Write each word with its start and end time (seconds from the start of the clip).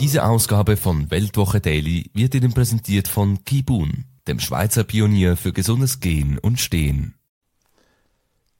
Diese 0.00 0.24
Ausgabe 0.24 0.78
von 0.78 1.10
Weltwoche 1.10 1.60
Daily 1.60 2.10
wird 2.14 2.34
Ihnen 2.34 2.54
präsentiert 2.54 3.06
von 3.06 3.44
Kibun, 3.44 4.06
dem 4.26 4.40
Schweizer 4.40 4.82
Pionier 4.82 5.36
für 5.36 5.52
gesundes 5.52 6.00
Gehen 6.00 6.38
und 6.38 6.58
Stehen. 6.58 7.16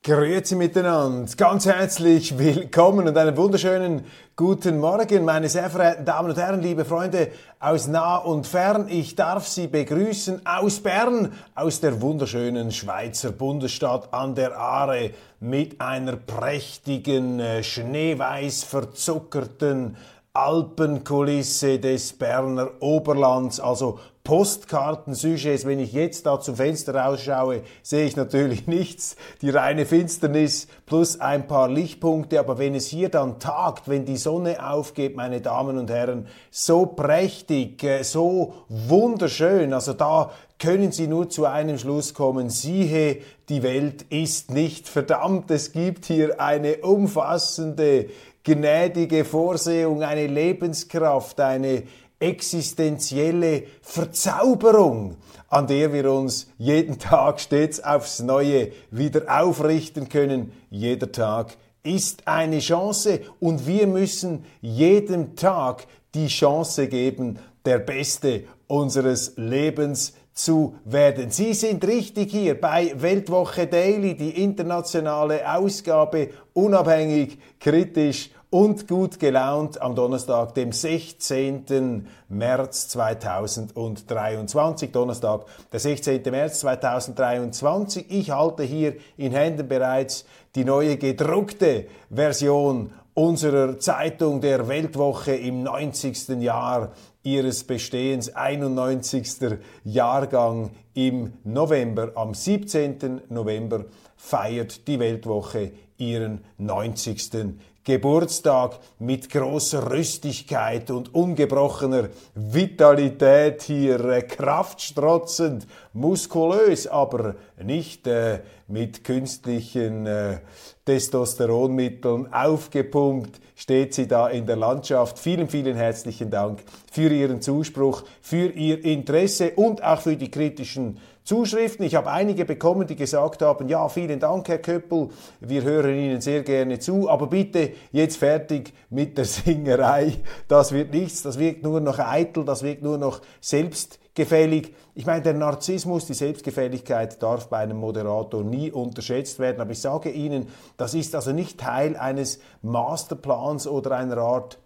Grüezi 0.03 0.55
miteinander, 0.55 1.31
ganz 1.39 1.65
herzlich 1.65 2.37
willkommen 2.39 3.09
und 3.09 3.17
einen 3.17 3.39
wunderschönen 3.39 4.05
guten 4.37 4.79
Morgen, 4.79 5.25
meine 5.25 5.49
sehr 5.49 5.71
verehrten 5.71 6.05
Damen 6.05 6.29
und 6.29 6.37
Herren, 6.37 6.61
liebe 6.61 6.85
Freunde 6.85 7.29
aus 7.59 7.89
nah 7.89 8.17
und 8.17 8.47
fern. 8.47 8.89
Ich 8.91 9.17
darf 9.17 9.49
Sie 9.49 9.67
begrüßen 9.67 10.45
aus 10.45 10.81
Bern, 10.81 11.33
aus 11.55 11.81
der 11.81 12.03
wunderschönen 12.03 12.71
Schweizer 12.71 13.33
Bundesstadt 13.33 14.13
an 14.13 14.35
der 14.35 14.59
Aare 14.59 15.13
mit 15.41 15.81
einer 15.81 16.17
prächtigen, 16.17 17.41
äh, 17.41 17.63
schneeweiß 17.63 18.63
verzuckerten 18.63 19.97
Alpenkulisse 20.33 21.81
des 21.81 22.13
Berner 22.13 22.71
Oberlands, 22.79 23.59
also 23.59 23.99
Postkartensujets. 24.23 25.65
Wenn 25.65 25.81
ich 25.81 25.93
jetzt 25.93 26.25
da 26.25 26.41
zum 26.41 26.55
Fenster 26.55 26.95
rausschaue, 26.95 27.63
sehe 27.83 28.07
ich 28.07 28.15
natürlich 28.15 28.67
nichts, 28.69 29.17
die 29.43 29.51
reine 29.51 29.87
Finsternis 29.87 30.69
plus 30.87 31.19
ein 31.19 31.49
paar 31.49 31.69
Lichtpunkte. 31.69 32.39
Aber 32.39 32.59
wenn 32.59 32.77
es 32.77 32.87
hier 32.87 33.09
dann 33.09 33.41
tagt, 33.41 33.89
wenn 33.89 34.05
die 34.05 34.17
Sonne 34.17 34.65
aufgeht, 34.71 35.17
meine 35.17 35.41
Damen 35.41 35.79
und 35.79 35.91
Herren, 35.91 36.29
so 36.53 36.87
prächtig, 36.87 37.83
äh, 37.83 38.05
so 38.05 38.55
wunderschön, 38.69 39.73
also 39.73 39.95
da 39.95 40.31
können 40.61 40.93
Sie 40.93 41.07
nur 41.07 41.31
zu 41.31 41.47
einem 41.47 41.79
Schluss 41.79 42.13
kommen, 42.13 42.51
siehe, 42.51 43.23
die 43.49 43.63
Welt 43.63 44.03
ist 44.11 44.51
nicht 44.51 44.89
verdammt. 44.89 45.51
Es 45.51 45.73
gibt 45.73 46.05
hier 46.05 46.39
eine 46.39 46.77
umfassende 46.77 48.11
gnädige 48.45 49.25
Vorsehung, 49.25 50.03
eine 50.03 50.27
Lebenskraft, 50.27 51.41
eine 51.41 51.85
existenzielle 52.19 53.65
Verzauberung, 53.81 55.17
an 55.49 55.67
der 55.67 55.93
wir 55.93 56.13
uns 56.13 56.49
jeden 56.59 56.99
Tag 56.99 57.41
stets 57.41 57.83
aufs 57.83 58.21
Neue 58.21 58.73
wieder 58.91 59.23
aufrichten 59.43 60.09
können. 60.09 60.53
Jeder 60.71 61.11
Tag 61.11 61.57
ist 61.83 62.29
eine 62.29 62.59
Chance 62.59 63.21
und 63.41 63.67
wir 63.67 63.87
müssen 63.87 64.45
jedem 64.61 65.35
Tag 65.35 65.87
die 66.15 66.27
Chance 66.27 66.89
geben, 66.89 67.39
der 67.65 67.79
Beste 67.79 68.45
unseres 68.67 69.33
Lebens 69.37 70.15
zu 70.33 70.77
werden. 70.85 71.31
Sie 71.31 71.55
sind 71.55 71.87
richtig 71.87 72.31
hier 72.31 72.61
bei 72.61 72.93
Weltwoche 72.97 73.67
Daily, 73.67 74.17
die 74.17 74.43
internationale 74.43 75.55
Ausgabe, 75.55 76.31
unabhängig, 76.55 77.39
kritisch 77.59 78.31
und 78.51 78.89
gut 78.89 79.21
gelaunt 79.21 79.81
am 79.81 79.95
Donnerstag, 79.95 80.55
dem 80.55 80.73
16. 80.73 82.07
März 82.29 82.89
2023. 82.89 84.91
Donnerstag, 84.91 85.47
der 85.73 85.79
16. 85.79 86.23
März 86.31 86.61
2023. 86.61 88.07
Ich 88.09 88.33
halte 88.33 88.65
hier 88.65 88.95
in 89.17 89.33
Händen 89.33 89.69
bereits 89.69 90.25
die 90.57 90.65
neue 90.65 90.97
gedruckte 90.97 91.87
Version 92.11 92.93
unserer 93.21 93.79
Zeitung 93.79 94.41
der 94.41 94.67
Weltwoche 94.67 95.35
im 95.35 95.63
90. 95.63 96.41
Jahr 96.41 96.93
ihres 97.23 97.65
Bestehens, 97.65 98.35
91. 98.35 99.59
Jahrgang 99.85 100.71
im 100.95 101.35
November. 101.45 102.13
Am 102.15 102.33
17. 102.33 103.21
November 103.29 103.85
feiert 104.17 104.89
die 104.89 104.99
Weltwoche 104.99 105.73
ihren 105.99 106.41
90. 106.57 107.59
Geburtstag 107.83 108.79
mit 108.99 109.31
großer 109.31 109.91
Rüstigkeit 109.91 110.91
und 110.91 111.15
ungebrochener 111.15 112.11
Vitalität 112.35 113.63
hier, 113.63 114.05
äh, 114.05 114.23
kraftstrotzend, 114.23 115.67
muskulös, 115.95 116.87
aber 116.87 117.37
nicht 117.63 118.07
äh, 118.07 118.41
mit 118.69 119.03
künstlichen 119.03 120.07
äh, 120.07 120.41
Testosteronmitteln 120.85 122.33
aufgepumpt, 122.33 123.41
steht 123.55 123.95
sie 123.95 124.07
da 124.07 124.29
in 124.29 124.47
der 124.47 124.57
Landschaft. 124.57 125.19
Vielen, 125.19 125.49
vielen 125.49 125.77
herzlichen 125.77 126.31
Dank 126.31 126.63
für 126.93 127.11
Ihren 127.11 127.41
Zuspruch, 127.41 128.03
für 128.21 128.49
Ihr 128.49 128.85
Interesse 128.85 129.53
und 129.57 129.83
auch 129.83 130.01
für 130.01 130.17
die 130.17 130.31
kritischen 130.31 130.99
Zuschriften. 131.25 131.85
Ich 131.85 131.95
habe 131.95 132.11
einige 132.11 132.45
bekommen, 132.45 132.87
die 132.87 132.97
gesagt 132.97 133.43
haben, 133.43 133.69
ja, 133.69 133.89
vielen 133.89 134.21
Dank, 134.21 134.49
Herr 134.49 134.59
Köppel, 134.59 135.09
wir 135.41 135.63
hören 135.63 135.95
Ihnen 135.95 136.21
sehr 136.21 136.43
gerne 136.43 136.79
zu, 136.79 137.09
aber 137.09 137.27
bitte 137.27 137.73
jetzt 137.93 138.17
fertig 138.17 138.73
mit 138.89 139.19
der 139.19 139.25
Singerei. 139.27 140.15
Das 140.49 140.73
wird 140.73 140.93
nichts, 140.93 141.23
das 141.23 141.39
wirkt 141.39 141.63
nur 141.63 141.81
noch 141.81 141.99
eitel, 141.99 142.45
das 142.45 142.63
wirkt 142.63 142.83
nur 142.83 142.99
noch 142.99 143.21
selbstgefällig. 143.41 144.75
Ich 144.95 145.07
meine, 145.07 145.23
der 145.23 145.35
Narzissmus, 145.35 146.07
die 146.07 146.15
Selbstgefälligkeit 146.15 147.23
darf 147.23 147.49
bei 147.49 147.59
einem 147.59 147.77
Moderator 147.77 148.43
nie 148.43 148.71
unterschätzt 148.71 149.39
werden, 149.39 149.61
aber 149.61 149.73
ich 149.73 149.81
sage 149.81 150.11
Ihnen, 150.11 150.49
das 150.77 150.95
ist 150.95 151.15
also 151.15 151.33
nicht 151.33 151.61
Teil 151.61 151.97
eines 151.97 152.41
Masterplans 152.63 153.67
oder 153.67 153.93
einer 153.93 154.19
Art 154.19 154.59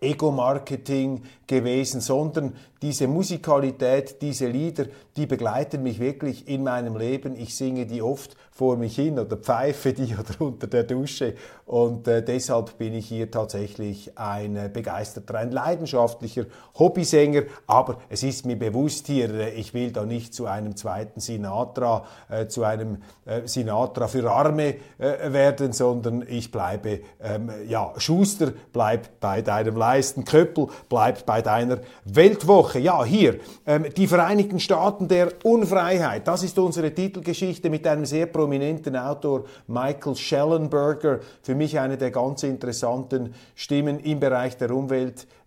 Ego-Marketing 0.00 1.22
gewesen, 1.48 2.00
sondern 2.00 2.54
diese 2.80 3.08
Musikalität, 3.08 4.22
diese 4.22 4.46
Lieder, 4.46 4.84
die 5.16 5.26
begleiten 5.26 5.82
mich 5.82 5.98
wirklich 5.98 6.46
in 6.46 6.62
meinem 6.62 6.96
Leben. 6.96 7.34
Ich 7.34 7.56
singe 7.56 7.86
die 7.86 8.02
oft 8.02 8.36
vor 8.52 8.76
mich 8.76 8.96
hin 8.96 9.18
oder 9.18 9.36
pfeife 9.36 9.92
die 9.92 10.14
oder 10.18 10.40
unter 10.40 10.66
der 10.66 10.84
Dusche 10.84 11.34
und 11.64 12.08
äh, 12.08 12.24
deshalb 12.24 12.76
bin 12.78 12.94
ich 12.94 13.06
hier 13.06 13.30
tatsächlich 13.30 14.18
ein 14.18 14.56
äh, 14.56 14.70
begeisterter, 14.72 15.36
ein 15.36 15.52
leidenschaftlicher 15.52 16.46
Hobbysänger, 16.78 17.42
aber 17.66 17.98
es 18.08 18.22
ist 18.22 18.46
mir 18.46 18.58
bewusst 18.58 19.06
hier, 19.06 19.32
äh, 19.32 19.50
ich 19.50 19.74
will 19.74 19.92
da 19.92 20.04
nicht 20.04 20.34
zu 20.34 20.46
einem 20.46 20.76
zweiten 20.76 21.20
Sinatra, 21.20 22.04
äh, 22.28 22.46
zu 22.46 22.64
einem 22.64 23.02
äh, 23.26 23.42
Sinatra 23.46 24.08
für 24.08 24.28
Arme 24.30 24.76
äh, 24.98 25.32
werden, 25.32 25.72
sondern 25.72 26.24
ich 26.26 26.50
bleibe, 26.50 27.00
ähm, 27.22 27.50
ja, 27.68 27.92
Schuster 27.98 28.52
bleibt 28.72 29.20
bei 29.20 29.42
deinem 29.42 29.76
Leisten, 29.76 30.24
Köppel 30.24 30.66
bleibt 30.88 31.26
bei 31.26 31.37
deiner 31.42 31.78
Weltwoche. 32.04 32.78
Ja, 32.78 33.04
hier, 33.04 33.40
ähm, 33.66 33.86
die 33.96 34.06
Vereinigten 34.06 34.60
Staaten 34.60 35.08
der 35.08 35.28
Unfreiheit. 35.44 36.26
Das 36.26 36.42
ist 36.42 36.58
unsere 36.58 36.92
Titelgeschichte 36.92 37.70
mit 37.70 37.86
einem 37.86 38.04
sehr 38.04 38.26
prominenten 38.26 38.96
Autor, 38.96 39.44
Michael 39.66 40.16
Schellenberger. 40.16 41.20
Für 41.42 41.54
mich 41.54 41.78
eine 41.78 41.96
der 41.96 42.10
ganz 42.10 42.42
interessanten 42.42 43.34
Stimmen 43.54 44.00
im 44.00 44.20
Bereich 44.20 44.56
der 44.56 44.70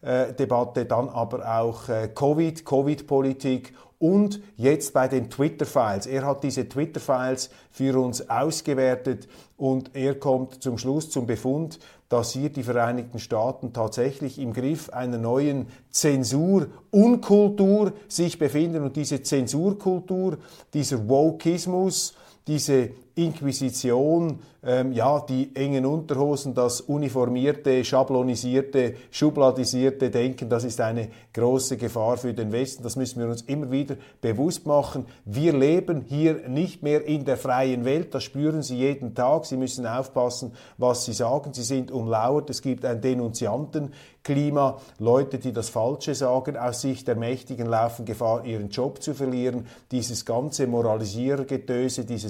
Umweltdebatte. 0.01 0.85
Dann 0.85 1.09
aber 1.09 1.59
auch 1.59 1.89
äh, 1.89 2.07
Covid, 2.13 2.63
Covid-Politik 2.65 3.73
und 3.99 4.41
jetzt 4.57 4.93
bei 4.93 5.07
den 5.07 5.29
Twitter-Files. 5.29 6.07
Er 6.07 6.25
hat 6.25 6.43
diese 6.43 6.67
Twitter-Files 6.67 7.51
für 7.69 7.99
uns 7.99 8.27
ausgewertet 8.29 9.27
und 9.57 9.95
er 9.95 10.15
kommt 10.15 10.63
zum 10.63 10.79
Schluss 10.79 11.11
zum 11.11 11.27
Befund, 11.27 11.77
dass 12.09 12.33
hier 12.33 12.49
die 12.49 12.63
Vereinigten 12.63 13.19
Staaten 13.19 13.73
tatsächlich 13.73 14.39
im 14.39 14.53
Griff 14.53 14.89
einer 14.89 15.19
neuen 15.19 15.67
Zensur-Unkultur 15.91 17.93
sich 18.07 18.39
befinden 18.39 18.83
und 18.83 18.95
diese 18.95 19.21
Zensurkultur, 19.21 20.39
dieser 20.73 21.07
Wokismus, 21.07 22.15
diese 22.47 22.89
Inquisition, 23.15 24.39
ähm, 24.63 24.91
ja, 24.91 25.19
die 25.21 25.55
engen 25.55 25.85
Unterhosen, 25.85 26.53
das 26.53 26.81
uniformierte, 26.81 27.83
schablonisierte, 27.83 28.95
schubladisierte 29.09 30.11
Denken, 30.11 30.49
das 30.49 30.63
ist 30.63 30.79
eine 30.81 31.09
große 31.33 31.77
Gefahr 31.77 32.17
für 32.17 32.33
den 32.33 32.51
Westen. 32.51 32.83
Das 32.83 32.95
müssen 32.95 33.19
wir 33.19 33.27
uns 33.27 33.41
immer 33.43 33.71
wieder 33.71 33.95
bewusst 34.21 34.67
machen. 34.67 35.05
Wir 35.25 35.53
leben 35.53 36.01
hier 36.07 36.47
nicht 36.47 36.83
mehr 36.83 37.05
in 37.05 37.25
der 37.25 37.37
freien 37.37 37.85
Welt, 37.85 38.13
das 38.13 38.23
spüren 38.23 38.61
Sie 38.61 38.77
jeden 38.77 39.15
Tag. 39.15 39.45
Sie 39.45 39.57
müssen 39.57 39.87
aufpassen, 39.87 40.53
was 40.77 41.05
Sie 41.05 41.13
sagen. 41.13 41.53
Sie 41.53 41.63
sind 41.63 41.91
umlauert. 41.91 42.49
Es 42.49 42.61
gibt 42.61 42.85
ein 42.85 43.01
Denunziantenklima. 43.01 44.79
Leute, 44.99 45.39
die 45.39 45.53
das 45.53 45.69
Falsche 45.69 46.13
sagen, 46.13 46.55
aus 46.55 46.81
Sicht 46.81 47.07
der 47.07 47.15
Mächtigen 47.15 47.65
laufen 47.65 48.05
Gefahr, 48.05 48.45
ihren 48.45 48.69
Job 48.69 49.01
zu 49.01 49.15
verlieren. 49.15 49.65
Dieses 49.91 50.25
ganze 50.25 50.67
Moralisiergetöse, 50.67 52.05
diese 52.05 52.29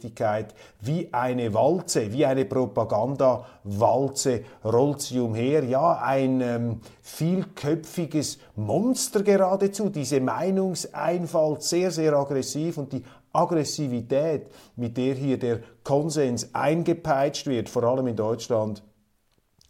Selbstgerechtigkeit, 0.00 0.54
wie 0.80 1.08
eine 1.12 1.52
Walze, 1.52 2.12
wie 2.12 2.24
eine 2.24 2.44
Propagandawalze 2.44 4.44
rollt 4.64 5.00
sie 5.00 5.20
umher. 5.20 5.64
Ja, 5.64 6.00
ein 6.02 6.40
ähm, 6.40 6.80
vielköpfiges 7.02 8.38
Monster 8.56 9.22
geradezu. 9.22 9.90
Diese 9.90 10.20
Meinungseinfalt 10.20 11.62
sehr, 11.62 11.90
sehr 11.90 12.14
aggressiv 12.14 12.78
und 12.78 12.92
die 12.92 13.04
Aggressivität, 13.32 14.46
mit 14.76 14.96
der 14.96 15.14
hier 15.14 15.38
der 15.38 15.60
Konsens 15.84 16.50
eingepeitscht 16.52 17.46
wird, 17.46 17.68
vor 17.68 17.84
allem 17.84 18.08
in 18.08 18.16
Deutschland, 18.16 18.82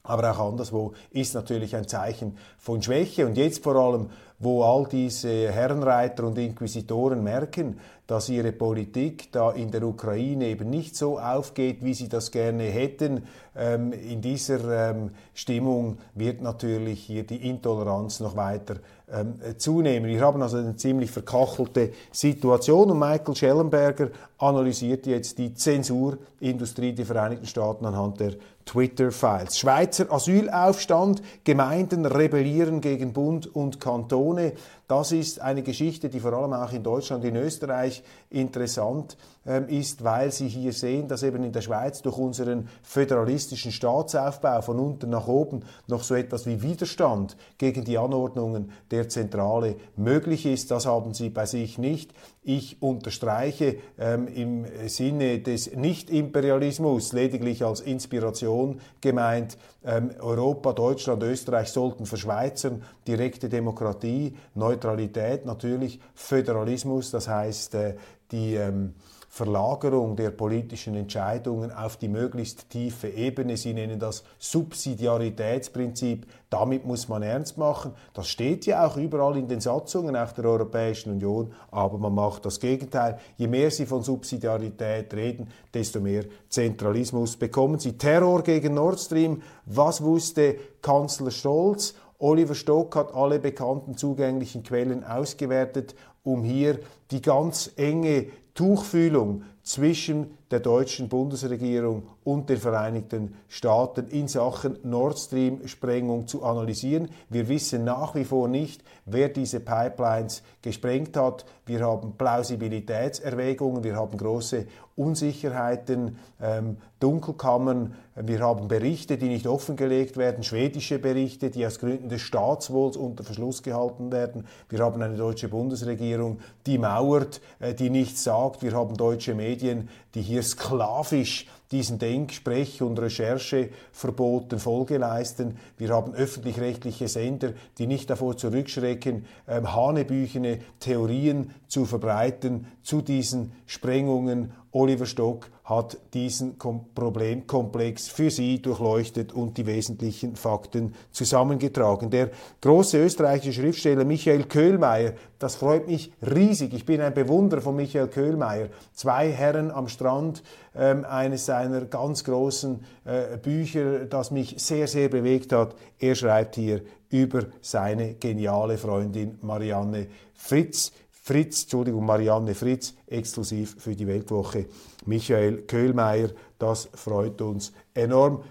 aber 0.03 0.31
auch 0.31 0.51
anderswo, 0.51 0.95
ist 1.11 1.35
natürlich 1.35 1.77
ein 1.77 1.87
Zeichen 1.87 2.39
von 2.59 2.83
Schwäche. 2.83 3.27
Und 3.27 3.37
jetzt 3.37 3.63
vor 3.63 3.77
allem, 3.77 4.09
wo 4.39 4.65
all 4.65 4.87
diese 4.87 5.53
Herrenreiter 5.53 6.25
und 6.25 6.39
Inquisitoren 6.39 7.23
merken, 7.23 7.79
dass 8.11 8.29
ihre 8.29 8.51
Politik 8.51 9.31
da 9.31 9.53
in 9.53 9.71
der 9.71 9.85
Ukraine 9.85 10.47
eben 10.47 10.69
nicht 10.69 10.97
so 10.97 11.21
aufgeht, 11.21 11.85
wie 11.85 11.95
sie 11.95 12.09
das 12.09 12.33
gerne 12.33 12.65
hätten. 12.65 13.23
Ähm, 13.57 13.93
in 13.93 14.21
dieser 14.21 14.91
ähm, 14.91 15.11
Stimmung 15.33 15.99
wird 16.17 16.43
natürlich 16.43 17.05
hier 17.05 17.23
die 17.23 17.49
Intoleranz 17.49 18.19
noch 18.19 18.35
weiter 18.35 18.79
ähm, 19.13 19.35
zunehmen. 19.59 20.11
Wir 20.11 20.23
haben 20.23 20.43
also 20.43 20.57
eine 20.57 20.75
ziemlich 20.75 21.13
verkachelte 21.13 21.93
Situation 22.11 22.91
und 22.91 22.99
Michael 22.99 23.37
Schellenberger 23.37 24.09
analysiert 24.39 25.07
jetzt 25.07 25.39
die 25.39 25.55
Zensurindustrie 25.55 26.93
der 26.93 27.07
Vereinigten 27.07 27.47
Staaten 27.47 27.87
anhand 27.87 28.19
der 28.19 28.33
Twitter-Files. 28.67 29.59
Schweizer 29.59 30.13
Asylaufstand, 30.13 31.23
Gemeinden 31.45 32.07
rebellieren 32.07 32.81
gegen 32.81 33.13
Bund 33.13 33.53
und 33.55 33.81
Kantone. 33.81 34.53
Das 34.87 35.13
ist 35.13 35.41
eine 35.41 35.63
Geschichte, 35.63 36.09
die 36.09 36.21
vor 36.21 36.33
allem 36.33 36.53
auch 36.53 36.73
in 36.73 36.83
Deutschland, 36.83 37.25
in 37.25 37.37
Österreich 37.37 38.00
interessant 38.31 39.17
ähm, 39.47 39.69
ist, 39.69 40.05
weil 40.05 40.31
Sie 40.31 40.49
hier 40.49 40.73
sehen, 40.73 41.09
dass 41.09 41.23
eben 41.23 41.43
in 41.43 41.53
der 41.53 41.63
Schweiz 41.63 42.03
durch 42.03 42.19
unseren 42.19 42.69
föderalistischen 42.83 43.73
Staatsaufbau 43.73 44.63
von 44.63 44.79
unten 44.79 45.11
nach 45.11 45.27
oben 45.27 45.63
noch 45.87 46.03
so 46.03 46.15
etwas 46.15 46.47
wie 46.47 46.63
Widerstand 46.63 47.37
gegen 47.59 47.85
die 47.85 47.99
Anordnungen 47.99 48.71
der 48.91 49.09
Zentrale 49.09 49.77
möglich 49.97 50.47
ist. 50.47 50.71
Das 50.71 50.87
haben 50.87 51.15
Sie 51.15 51.31
bei 51.31 51.47
sich 51.47 51.79
nicht. 51.79 52.13
Ich 52.43 52.81
unterstreiche 52.83 53.77
ähm, 53.99 54.29
im 54.29 54.67
Sinne 54.87 55.41
des 55.41 55.75
Nicht-Imperialismus 55.75 57.13
lediglich 57.13 57.65
als 57.65 57.81
Inspiration 57.81 58.81
gemeint, 59.01 59.59
ähm, 59.83 60.11
Europa, 60.21 60.75
Deutschland, 60.75 61.23
Österreich 61.23 61.69
sollten 61.69 62.05
verschweizern, 62.05 62.83
direkte 63.09 63.49
Demokratie, 63.49 64.37
Neutralität, 64.55 65.47
natürlich 65.47 66.01
Föderalismus, 66.15 67.11
das 67.11 67.29
heißt 67.29 67.75
äh, 67.75 67.90
die 68.31 68.55
ähm, 68.55 68.95
Verlagerung 69.33 70.17
der 70.17 70.33
politischen 70.33 70.97
Entscheidungen 70.97 71.71
auf 71.71 71.97
die 71.97 72.09
möglichst 72.09 72.69
tiefe 72.69 73.07
Ebene. 73.09 73.57
Sie 73.57 73.73
nennen 73.73 74.01
das 74.01 74.25
Subsidiaritätsprinzip. 74.41 76.27
Damit 76.51 76.85
muss 76.85 77.09
man 77.09 77.23
ernst 77.23 77.57
machen. 77.57 77.93
Das 78.13 78.27
steht 78.27 78.67
ja 78.67 78.85
auch 78.85 78.97
überall 78.97 79.37
in 79.37 79.47
den 79.47 79.61
Satzungen 79.61 80.17
auch 80.17 80.33
der 80.33 80.47
Europäischen 80.47 81.13
Union, 81.13 81.53
aber 81.71 81.97
man 81.99 82.13
macht 82.13 82.45
das 82.45 82.59
Gegenteil. 82.59 83.19
Je 83.37 83.47
mehr 83.47 83.71
Sie 83.71 83.87
von 83.87 84.03
Subsidiarität 84.03 85.15
reden, 85.15 85.47
desto 85.73 86.01
mehr 86.01 86.25
Zentralismus 86.49 87.37
bekommen 87.37 87.79
Sie. 87.79 87.97
Terror 87.97 88.43
gegen 88.43 88.75
Nord 88.75 88.99
Stream. 88.99 89.43
Was 89.65 90.03
wusste 90.03 90.57
Kanzler 90.83 91.31
Scholz? 91.31 91.95
Oliver 92.23 92.55
Stock 92.55 92.97
hat 92.97 93.15
alle 93.15 93.39
bekannten 93.39 93.97
zugänglichen 93.97 94.63
Quellen 94.63 95.05
ausgewertet, 95.05 95.95
um 96.23 96.43
hier 96.43 96.81
die 97.11 97.23
ganz 97.23 97.71
enge 97.77 98.27
Tuchfühlung 98.55 99.45
zwischen 99.63 100.37
der 100.51 100.61
deutschen 100.61 101.09
Bundesregierung 101.09 102.03
und 102.25 102.49
den 102.49 102.59
Vereinigten 102.59 103.35
Staaten 103.49 104.09
in 104.09 104.29
Sachen 104.29 104.79
Nord 104.83 105.19
Stream-Sprengung 105.19 106.27
zu 106.27 106.43
analysieren. 106.43 107.09
Wir 107.29 107.49
wissen 107.49 107.85
nach 107.85 108.15
wie 108.15 108.25
vor 108.25 108.49
nicht, 108.49 108.83
wer 109.07 109.29
diese 109.29 109.61
Pipelines 109.61 110.43
gesprengt 110.63 111.17
hat. 111.17 111.45
Wir 111.67 111.81
haben 111.81 112.15
Plausibilitätserwägungen, 112.19 113.85
wir 113.85 113.97
haben 113.97 114.17
große 114.17 114.67
Unsicherheiten, 114.97 116.19
ähm, 116.43 116.77
Dunkelkammern, 116.99 117.95
wir 118.17 118.41
haben 118.41 118.69
Berichte, 118.69 119.17
die 119.17 119.29
nicht 119.29 119.47
offengelegt 119.47 120.19
werden, 120.19 120.43
schwedische 120.43 120.99
Berichte, 120.99 121.49
die 121.49 121.65
aus 121.65 121.79
Gründen 121.79 122.11
des 122.11 122.21
Staatswohls 122.21 122.99
unter 122.99 123.25
Verschluss 123.25 123.63
gehalten 123.63 124.13
werden. 124.13 124.47
Wir 124.69 124.81
haben 124.81 125.01
eine 125.01 125.17
deutsche 125.17 125.49
Bundesregierung, 125.49 126.41
die 126.67 126.77
mauert, 126.77 127.41
äh, 127.61 127.73
die 127.73 127.89
nichts 127.89 128.25
sagt. 128.25 128.63
Wir 128.63 128.73
haben 128.73 128.97
deutsche 128.97 129.35
Medien, 129.35 129.89
die 130.15 130.21
hier 130.21 130.40
sklavisch 130.43 131.47
diesen 131.71 131.99
Denk-, 131.99 132.33
Sprech- 132.33 132.83
und 132.83 132.99
Rechercheverboten 132.99 134.59
Folge 134.59 134.99
leisten. 134.99 135.57
Wir 135.79 135.91
haben 135.91 136.15
öffentlich-rechtliche 136.15 137.07
Sender, 137.07 137.53
die 137.79 137.87
nicht 137.87 138.11
davor 138.11 138.37
zurückschrecken, 138.37 139.27
ähm, 139.47 139.73
hanebüchene 139.75 140.59
Theorien 140.81 141.55
zu 141.69 141.85
verbreiten 141.85 142.67
zu 142.83 143.03
diesen 143.03 143.53
Sprengungen. 143.67 144.53
Oliver 144.73 145.07
Stock 145.07 145.49
hat 145.71 145.97
diesen 146.15 146.59
Problemkomplex 146.59 148.09
für 148.09 148.29
Sie 148.29 148.61
durchleuchtet 148.61 149.33
und 149.33 149.57
die 149.57 149.67
wesentlichen 149.67 150.35
Fakten 150.35 150.97
zusammengetragen. 151.13 152.11
Der 152.11 152.31
große 152.61 152.99
österreichische 152.99 153.63
Schriftsteller 153.63 154.05
Michael 154.05 154.45
Köhlmeier, 154.45 155.13
das 155.39 155.55
freut 155.55 155.87
mich 155.87 156.13
riesig. 156.23 156.75
Ich 156.75 156.85
bin 156.85 157.01
ein 157.01 157.15
Bewunderer 157.15 157.61
von 157.61 157.77
Michael 157.77 158.09
Köhlmeier. 158.09 158.69
Zwei 158.93 159.31
Herren 159.31 159.71
am 159.71 159.87
Strand, 159.87 160.43
ähm, 160.75 161.05
eines 161.05 161.47
seiner 161.47 161.83
ganz 161.83 162.25
großen 162.25 162.85
äh, 163.05 163.37
Bücher, 163.39 164.07
das 164.07 164.33
mich 164.33 164.57
sehr, 164.59 164.89
sehr 164.89 165.09
bewegt 165.09 165.53
hat. 165.53 165.77
Er 166.01 166.17
schreibt 166.17 166.57
hier 166.57 166.83
über 167.11 167.45
seine 167.61 168.15
geniale 168.15 168.77
Freundin 168.77 169.39
Marianne 169.43 170.09
Fritz. 170.35 170.91
Fritz, 171.23 171.63
Entschuldigung, 171.63 172.05
Marianne 172.05 172.57
Fritz, 172.57 172.95
exklusiv 173.07 173.77
für 173.79 173.95
die 173.95 174.07
Weltwoche. 174.09 174.67
Michael 175.07 175.63
Köhlmeier, 175.63 176.31
das 176.59 176.89
freut 176.95 177.41
uns 177.41 177.73
enorm. 177.95 178.43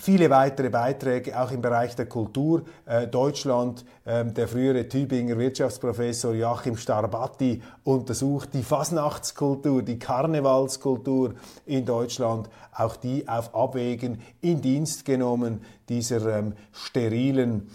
Viele 0.00 0.30
weitere 0.30 0.70
Beiträge 0.70 1.38
auch 1.38 1.50
im 1.50 1.60
Bereich 1.60 1.94
der 1.94 2.06
Kultur. 2.06 2.62
Äh, 2.86 3.06
Deutschland, 3.06 3.84
äh, 4.06 4.24
der 4.24 4.48
frühere 4.48 4.88
Tübinger 4.88 5.36
Wirtschaftsprofessor 5.36 6.32
Joachim 6.32 6.78
Starbatti 6.78 7.60
untersucht 7.84 8.54
die 8.54 8.62
Fasnachtskultur, 8.62 9.82
die 9.82 9.98
Karnevalskultur 9.98 11.34
in 11.66 11.84
Deutschland, 11.84 12.48
auch 12.72 12.96
die 12.96 13.28
auf 13.28 13.54
Abwägen 13.54 14.22
in 14.40 14.62
Dienst 14.62 15.04
genommen 15.04 15.62
dieser 15.90 16.38
ähm, 16.38 16.54
sterilen 16.72 17.68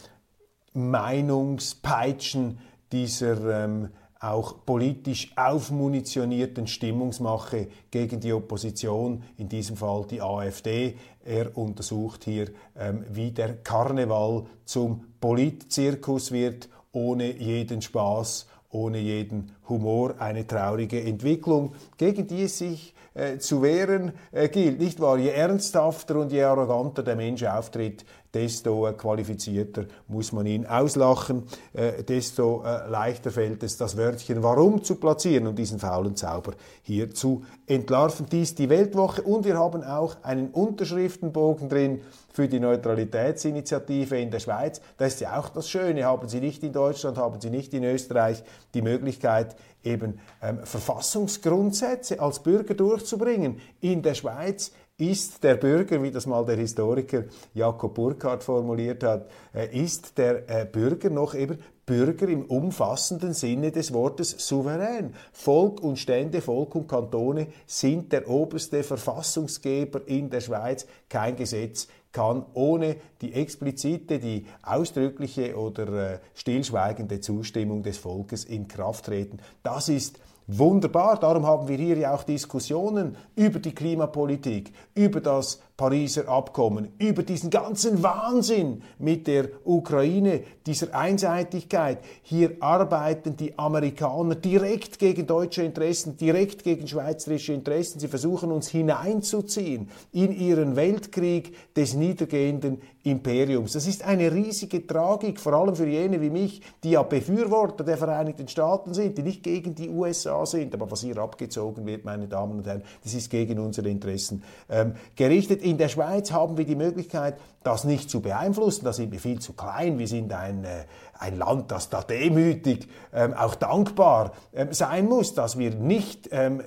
Meinungspeitschen, 0.73 2.57
dieser 2.91 3.65
ähm, 3.65 3.89
auch 4.19 4.65
politisch 4.65 5.31
aufmunitionierten 5.35 6.67
Stimmungsmache 6.67 7.67
gegen 7.91 8.19
die 8.19 8.33
Opposition, 8.33 9.23
in 9.37 9.49
diesem 9.49 9.77
Fall 9.77 10.05
die 10.09 10.21
AfD. 10.21 10.95
Er 11.23 11.57
untersucht 11.57 12.23
hier, 12.23 12.49
ähm, 12.77 13.05
wie 13.09 13.31
der 13.31 13.57
Karneval 13.57 14.45
zum 14.63 15.05
Politzirkus 15.19 16.31
wird, 16.31 16.69
ohne 16.91 17.31
jeden 17.31 17.81
Spaß, 17.81 18.47
ohne 18.69 18.99
jeden 18.99 19.51
Humor, 19.69 20.15
eine 20.19 20.45
traurige 20.45 21.01
Entwicklung, 21.01 21.73
gegen 21.97 22.27
die 22.27 22.43
es 22.43 22.57
sich 22.57 22.93
äh, 23.13 23.37
zu 23.37 23.61
wehren 23.61 24.11
äh, 24.31 24.49
gilt. 24.49 24.79
Nicht 24.79 24.99
wahr? 24.99 25.17
Je 25.17 25.29
ernsthafter 25.29 26.17
und 26.19 26.31
je 26.31 26.43
arroganter 26.43 27.01
der 27.03 27.15
Mensch 27.15 27.43
auftritt, 27.43 28.05
desto 28.35 28.87
äh, 28.87 28.93
qualifizierter 28.93 29.85
muss 30.07 30.31
man 30.31 30.45
ihn 30.45 30.65
auslachen, 30.65 31.43
äh, 31.73 32.03
desto 32.03 32.63
äh, 32.63 32.87
leichter 32.89 33.31
fällt 33.31 33.63
es, 33.63 33.77
das 33.77 33.97
Wörtchen 33.97 34.43
Warum 34.43 34.83
zu 34.83 34.95
platzieren 34.95 35.47
und 35.47 35.57
diesen 35.57 35.79
faulen 35.79 36.15
Zauber 36.15 36.53
hier 36.83 37.09
zu 37.11 37.43
entlarven. 37.65 38.27
Dies 38.29 38.53
die 38.53 38.69
Weltwoche 38.69 39.21
und 39.23 39.45
wir 39.45 39.57
haben 39.57 39.83
auch 39.83 40.17
einen 40.21 40.49
Unterschriftenbogen 40.49 41.69
drin 41.69 42.01
für 42.31 42.49
die 42.49 42.59
Neutralitätsinitiative 42.59 44.19
in 44.19 44.29
der 44.29 44.41
Schweiz. 44.41 44.81
Das 44.97 45.13
ist 45.13 45.21
ja 45.21 45.39
auch 45.39 45.47
das 45.49 45.69
Schöne, 45.69 46.03
haben 46.03 46.27
Sie 46.27 46.41
nicht 46.41 46.61
in 46.63 46.73
Deutschland, 46.73 47.17
haben 47.17 47.39
Sie 47.39 47.49
nicht 47.49 47.73
in 47.73 47.85
Österreich 47.85 48.43
die 48.73 48.81
Möglichkeit, 48.81 49.55
eben 49.85 50.19
ähm, 50.41 50.59
Verfassungsgrundsätze 50.63 52.19
als 52.19 52.43
Bürger 52.43 52.73
durchzubringen. 52.73 53.61
In 53.79 54.01
der 54.01 54.15
Schweiz 54.15 54.71
ist 54.97 55.43
der 55.43 55.55
Bürger, 55.55 56.01
wie 56.01 56.11
das 56.11 56.25
mal 56.25 56.45
der 56.45 56.55
Historiker 56.55 57.25
Jakob 57.53 57.95
Burkhardt 57.95 58.43
formuliert 58.43 59.03
hat, 59.03 59.29
äh, 59.53 59.67
ist 59.77 60.17
der 60.17 60.49
äh, 60.49 60.65
Bürger 60.65 61.09
noch 61.09 61.35
eben 61.35 61.59
Bürger 61.85 62.29
im 62.29 62.45
umfassenden 62.45 63.33
Sinne 63.33 63.71
des 63.71 63.93
Wortes 63.93 64.31
souverän. 64.39 65.13
Volk 65.33 65.81
und 65.81 65.99
Stände, 65.99 66.41
Volk 66.41 66.75
und 66.75 66.87
Kantone 66.87 67.47
sind 67.67 68.11
der 68.11 68.27
oberste 68.29 68.83
Verfassungsgeber 68.83 70.07
in 70.07 70.29
der 70.29 70.41
Schweiz. 70.41 70.87
Kein 71.09 71.35
Gesetz 71.35 71.87
kann 72.11 72.45
ohne 72.53 72.95
die 73.21 73.33
explizite, 73.33 74.19
die 74.19 74.45
ausdrückliche 74.63 75.57
oder 75.57 76.13
äh, 76.13 76.19
stillschweigende 76.33 77.19
Zustimmung 77.19 77.83
des 77.83 77.97
Volkes 77.97 78.45
in 78.45 78.69
Kraft 78.69 79.05
treten. 79.05 79.39
Das 79.61 79.89
ist 79.89 80.19
Wunderbar, 80.47 81.19
darum 81.19 81.47
haben 81.47 81.67
wir 81.67 81.77
hier 81.77 81.97
ja 81.97 82.13
auch 82.13 82.23
Diskussionen 82.23 83.17
über 83.35 83.57
die 83.57 83.73
Klimapolitik, 83.73 84.71
über 84.93 85.19
das 85.19 85.59
Pariser 85.77 86.29
Abkommen, 86.29 86.93
über 86.99 87.23
diesen 87.23 87.49
ganzen 87.49 88.01
Wahnsinn 88.01 88.81
mit 88.97 89.27
der 89.27 89.49
Ukraine, 89.65 90.41
dieser 90.65 90.95
Einseitigkeit. 90.95 91.99
Hier 92.21 92.55
arbeiten 92.61 93.35
die 93.35 93.59
Amerikaner 93.59 94.35
direkt 94.35 94.99
gegen 94.99 95.27
deutsche 95.27 95.63
Interessen, 95.63 96.15
direkt 96.15 96.63
gegen 96.63 96.87
schweizerische 96.87 97.51
Interessen. 97.51 97.99
Sie 97.99 98.07
versuchen 98.07 98.53
uns 98.53 98.69
hineinzuziehen 98.69 99.89
in 100.13 100.31
ihren 100.31 100.77
Weltkrieg 100.77 101.73
des 101.75 101.93
niedergehenden 101.93 102.81
Imperiums. 103.05 103.73
Das 103.73 103.85
ist 103.85 104.03
eine 104.03 104.31
riesige 104.31 104.87
Tragik, 104.87 105.39
vor 105.39 105.53
allem 105.53 105.75
für 105.75 105.87
jene 105.87 106.21
wie 106.21 106.31
mich, 106.31 106.61
die 106.83 106.91
ja 106.91 107.03
Befürworter 107.03 107.83
der 107.83 107.97
Vereinigten 107.97 108.47
Staaten 108.47 108.95
sind, 108.95 109.17
die 109.17 109.21
nicht 109.21 109.43
gegen 109.43 109.75
die 109.75 109.89
USA 109.89 110.45
sind. 110.45 110.73
Aber 110.73 110.89
was 110.89 111.01
hier 111.01 111.17
abgezogen 111.17 111.85
wird, 111.85 112.03
meine 112.03 112.27
Damen 112.27 112.57
und 112.57 112.65
Herren, 112.65 112.81
das 113.03 113.13
ist 113.13 113.29
gegen 113.29 113.59
unsere 113.59 113.89
Interessen 113.89 114.41
ähm, 114.69 114.93
gerichtet. 115.15 115.61
In 115.65 115.79
der 115.79 115.89
Schweiz 115.89 116.31
haben 116.31 116.59
wir 116.59 116.65
die 116.65 116.75
Möglichkeit, 116.75 117.39
das 117.63 117.85
nicht 117.85 118.11
zu 118.11 118.21
beeinflussen. 118.21 118.85
Da 118.85 118.93
sind 118.93 119.11
wir 119.11 119.19
viel 119.19 119.39
zu 119.39 119.53
klein. 119.53 119.97
Wir 119.97 120.07
sind 120.07 120.31
ein, 120.31 120.63
äh, 120.63 120.85
ein 121.17 121.39
Land, 121.39 121.71
das 121.71 121.89
da 121.89 122.03
demütig, 122.03 122.87
ähm, 123.11 123.33
auch 123.33 123.55
dankbar 123.55 124.33
ähm, 124.53 124.73
sein 124.73 125.07
muss, 125.07 125.33
dass 125.33 125.57
wir 125.57 125.71
nicht 125.71 126.29
ähm, 126.31 126.61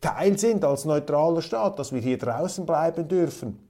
Teil 0.00 0.36
sind 0.36 0.64
als 0.64 0.84
neutraler 0.86 1.40
Staat, 1.40 1.78
dass 1.78 1.92
wir 1.92 2.00
hier 2.00 2.18
draußen 2.18 2.66
bleiben 2.66 3.06
dürfen. 3.06 3.63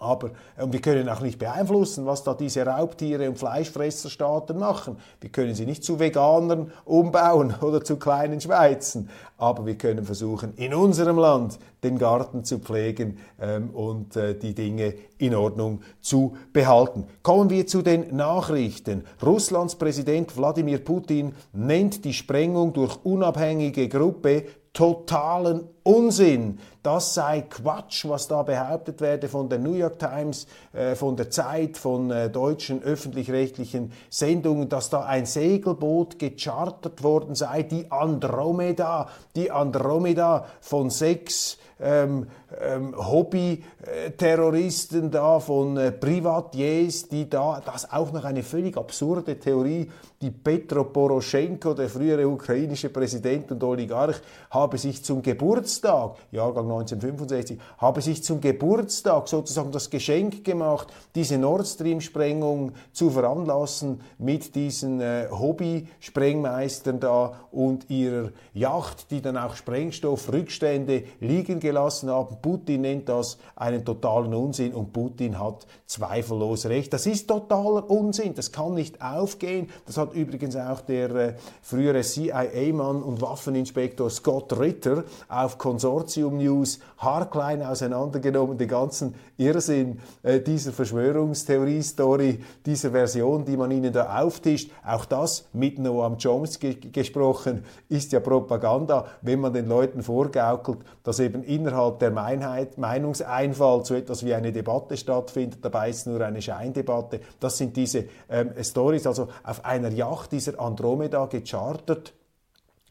Aber 0.00 0.30
und 0.56 0.72
wir 0.72 0.80
können 0.80 1.08
auch 1.08 1.20
nicht 1.20 1.40
beeinflussen, 1.40 2.06
was 2.06 2.22
da 2.22 2.32
diese 2.32 2.64
Raubtiere 2.64 3.28
und 3.28 3.36
Fleischfresserstaaten 3.36 4.56
machen. 4.56 4.96
Wir 5.20 5.30
können 5.30 5.56
sie 5.56 5.66
nicht 5.66 5.82
zu 5.82 5.98
Veganern 5.98 6.72
umbauen 6.84 7.52
oder 7.60 7.82
zu 7.82 7.96
kleinen 7.96 8.40
Schweizen. 8.40 9.10
Aber 9.38 9.66
wir 9.66 9.76
können 9.76 10.04
versuchen, 10.04 10.54
in 10.54 10.72
unserem 10.72 11.18
Land 11.18 11.58
den 11.82 11.98
Garten 11.98 12.44
zu 12.44 12.60
pflegen 12.60 13.18
ähm, 13.40 13.70
und 13.70 14.14
äh, 14.14 14.38
die 14.38 14.54
Dinge 14.54 14.94
in 15.18 15.34
Ordnung 15.34 15.80
zu 16.00 16.36
behalten. 16.52 17.06
Kommen 17.24 17.50
wir 17.50 17.66
zu 17.66 17.82
den 17.82 18.14
Nachrichten. 18.14 19.04
Russlands 19.20 19.74
Präsident 19.74 20.36
Wladimir 20.36 20.78
Putin 20.78 21.34
nennt 21.52 22.04
die 22.04 22.14
Sprengung 22.14 22.72
durch 22.72 23.04
unabhängige 23.04 23.88
Gruppe 23.88 24.44
totalen 24.78 25.68
Unsinn. 25.82 26.60
Das 26.84 27.14
sei 27.14 27.46
Quatsch, 27.50 28.08
was 28.08 28.28
da 28.28 28.44
behauptet 28.44 29.00
werde 29.00 29.28
von 29.28 29.48
der 29.48 29.58
New 29.58 29.72
York 29.72 29.98
Times, 29.98 30.46
äh, 30.72 30.94
von 30.94 31.16
der 31.16 31.30
Zeit, 31.30 31.76
von 31.76 32.12
äh, 32.12 32.30
deutschen 32.30 32.80
öffentlich-rechtlichen 32.84 33.90
Sendungen, 34.08 34.68
dass 34.68 34.88
da 34.88 35.04
ein 35.04 35.26
Segelboot 35.26 36.20
gechartert 36.20 37.02
worden 37.02 37.34
sei, 37.34 37.64
die 37.64 37.90
Andromeda, 37.90 39.08
die 39.34 39.50
Andromeda 39.50 40.46
von 40.60 40.90
sechs 40.90 41.58
ähm, 41.80 42.28
ähm, 42.60 42.94
Hobby-Terroristen 42.96 45.10
da, 45.10 45.40
von 45.40 45.76
äh, 45.76 45.90
Privatiers, 45.90 47.08
die 47.08 47.28
da, 47.28 47.60
das 47.64 47.90
auch 47.90 48.12
noch 48.12 48.22
eine 48.24 48.44
völlig 48.44 48.76
absurde 48.76 49.40
Theorie, 49.40 49.90
die 50.20 50.32
Petro 50.32 50.84
Poroschenko, 50.84 51.74
der 51.74 51.88
frühere 51.88 52.26
ukrainische 52.26 52.88
Präsident 52.88 53.52
und 53.52 53.62
Oligarch, 53.62 54.20
habe 54.50 54.76
sich 54.76 55.04
zum 55.04 55.22
Geburtstag, 55.22 56.16
Jahrgang 56.32 56.64
1965, 56.64 57.58
habe 57.78 58.02
sich 58.02 58.24
zum 58.24 58.40
Geburtstag 58.40 59.28
sozusagen 59.28 59.70
das 59.70 59.88
Geschenk 59.88 60.44
gemacht, 60.44 60.88
diese 61.14 61.38
Nord 61.38 61.68
Stream-Sprengung 61.68 62.72
zu 62.92 63.10
veranlassen 63.10 64.00
mit 64.18 64.56
diesen 64.56 65.00
äh, 65.00 65.28
Hobby-Sprengmeistern 65.30 66.98
da 66.98 67.34
und 67.52 67.88
ihrer 67.88 68.30
Yacht, 68.54 69.12
die 69.12 69.22
dann 69.22 69.36
auch 69.36 69.54
Sprengstoffrückstände 69.54 71.04
liegen 71.20 71.60
gelassen 71.60 72.10
haben. 72.10 72.38
Putin 72.42 72.80
nennt 72.80 73.08
das 73.08 73.38
einen 73.54 73.84
totalen 73.84 74.34
Unsinn 74.34 74.74
und 74.74 74.92
Putin 74.92 75.38
hat 75.38 75.66
zweifellos 75.86 76.66
recht. 76.66 76.92
Das 76.92 77.06
ist 77.06 77.28
totaler 77.28 77.88
Unsinn, 77.88 78.34
das 78.34 78.50
kann 78.50 78.74
nicht 78.74 79.00
aufgehen. 79.00 79.68
Das 79.86 79.96
hat 79.96 80.07
übrigens 80.14 80.56
auch 80.56 80.80
der 80.80 81.10
äh, 81.10 81.34
frühere 81.62 82.02
CIA-Mann 82.02 83.02
und 83.02 83.20
Waffeninspektor 83.20 84.10
Scott 84.10 84.58
Ritter 84.58 85.04
auf 85.28 85.58
Consortium 85.58 86.38
News 86.38 86.80
haarklein 86.98 87.62
auseinandergenommen, 87.62 88.58
den 88.58 88.68
ganzen 88.68 89.14
Irrsinn 89.36 90.00
äh, 90.22 90.40
dieser 90.40 90.72
Verschwörungstheorie-Story, 90.72 92.40
dieser 92.66 92.90
Version, 92.90 93.44
die 93.44 93.56
man 93.56 93.70
ihnen 93.70 93.92
da 93.92 94.20
auftischt. 94.20 94.70
Auch 94.84 95.04
das 95.04 95.46
mit 95.52 95.78
Noam 95.78 96.18
Chomsky 96.18 96.74
gesprochen, 96.74 97.64
ist 97.88 98.12
ja 98.12 98.20
Propaganda, 98.20 99.06
wenn 99.22 99.40
man 99.40 99.52
den 99.52 99.68
Leuten 99.68 100.02
vorgaukelt, 100.02 100.78
dass 101.04 101.20
eben 101.20 101.42
innerhalb 101.44 102.00
der 102.00 102.10
Meinheit, 102.10 102.78
Meinungseinfall 102.78 103.84
zu 103.84 103.94
etwas 103.94 104.24
wie 104.24 104.34
eine 104.34 104.52
Debatte 104.52 104.96
stattfindet, 104.96 105.64
dabei 105.64 105.90
ist 105.90 106.06
nur 106.06 106.20
eine 106.20 106.42
Scheindebatte. 106.42 107.20
Das 107.40 107.58
sind 107.58 107.76
diese 107.76 108.04
ähm, 108.28 108.50
Stories, 108.60 109.06
also 109.06 109.28
auf 109.44 109.64
einer 109.64 109.90
Yacht 109.98 110.32
dieser 110.32 110.58
Andromeda 110.58 111.26
gechartert 111.26 112.14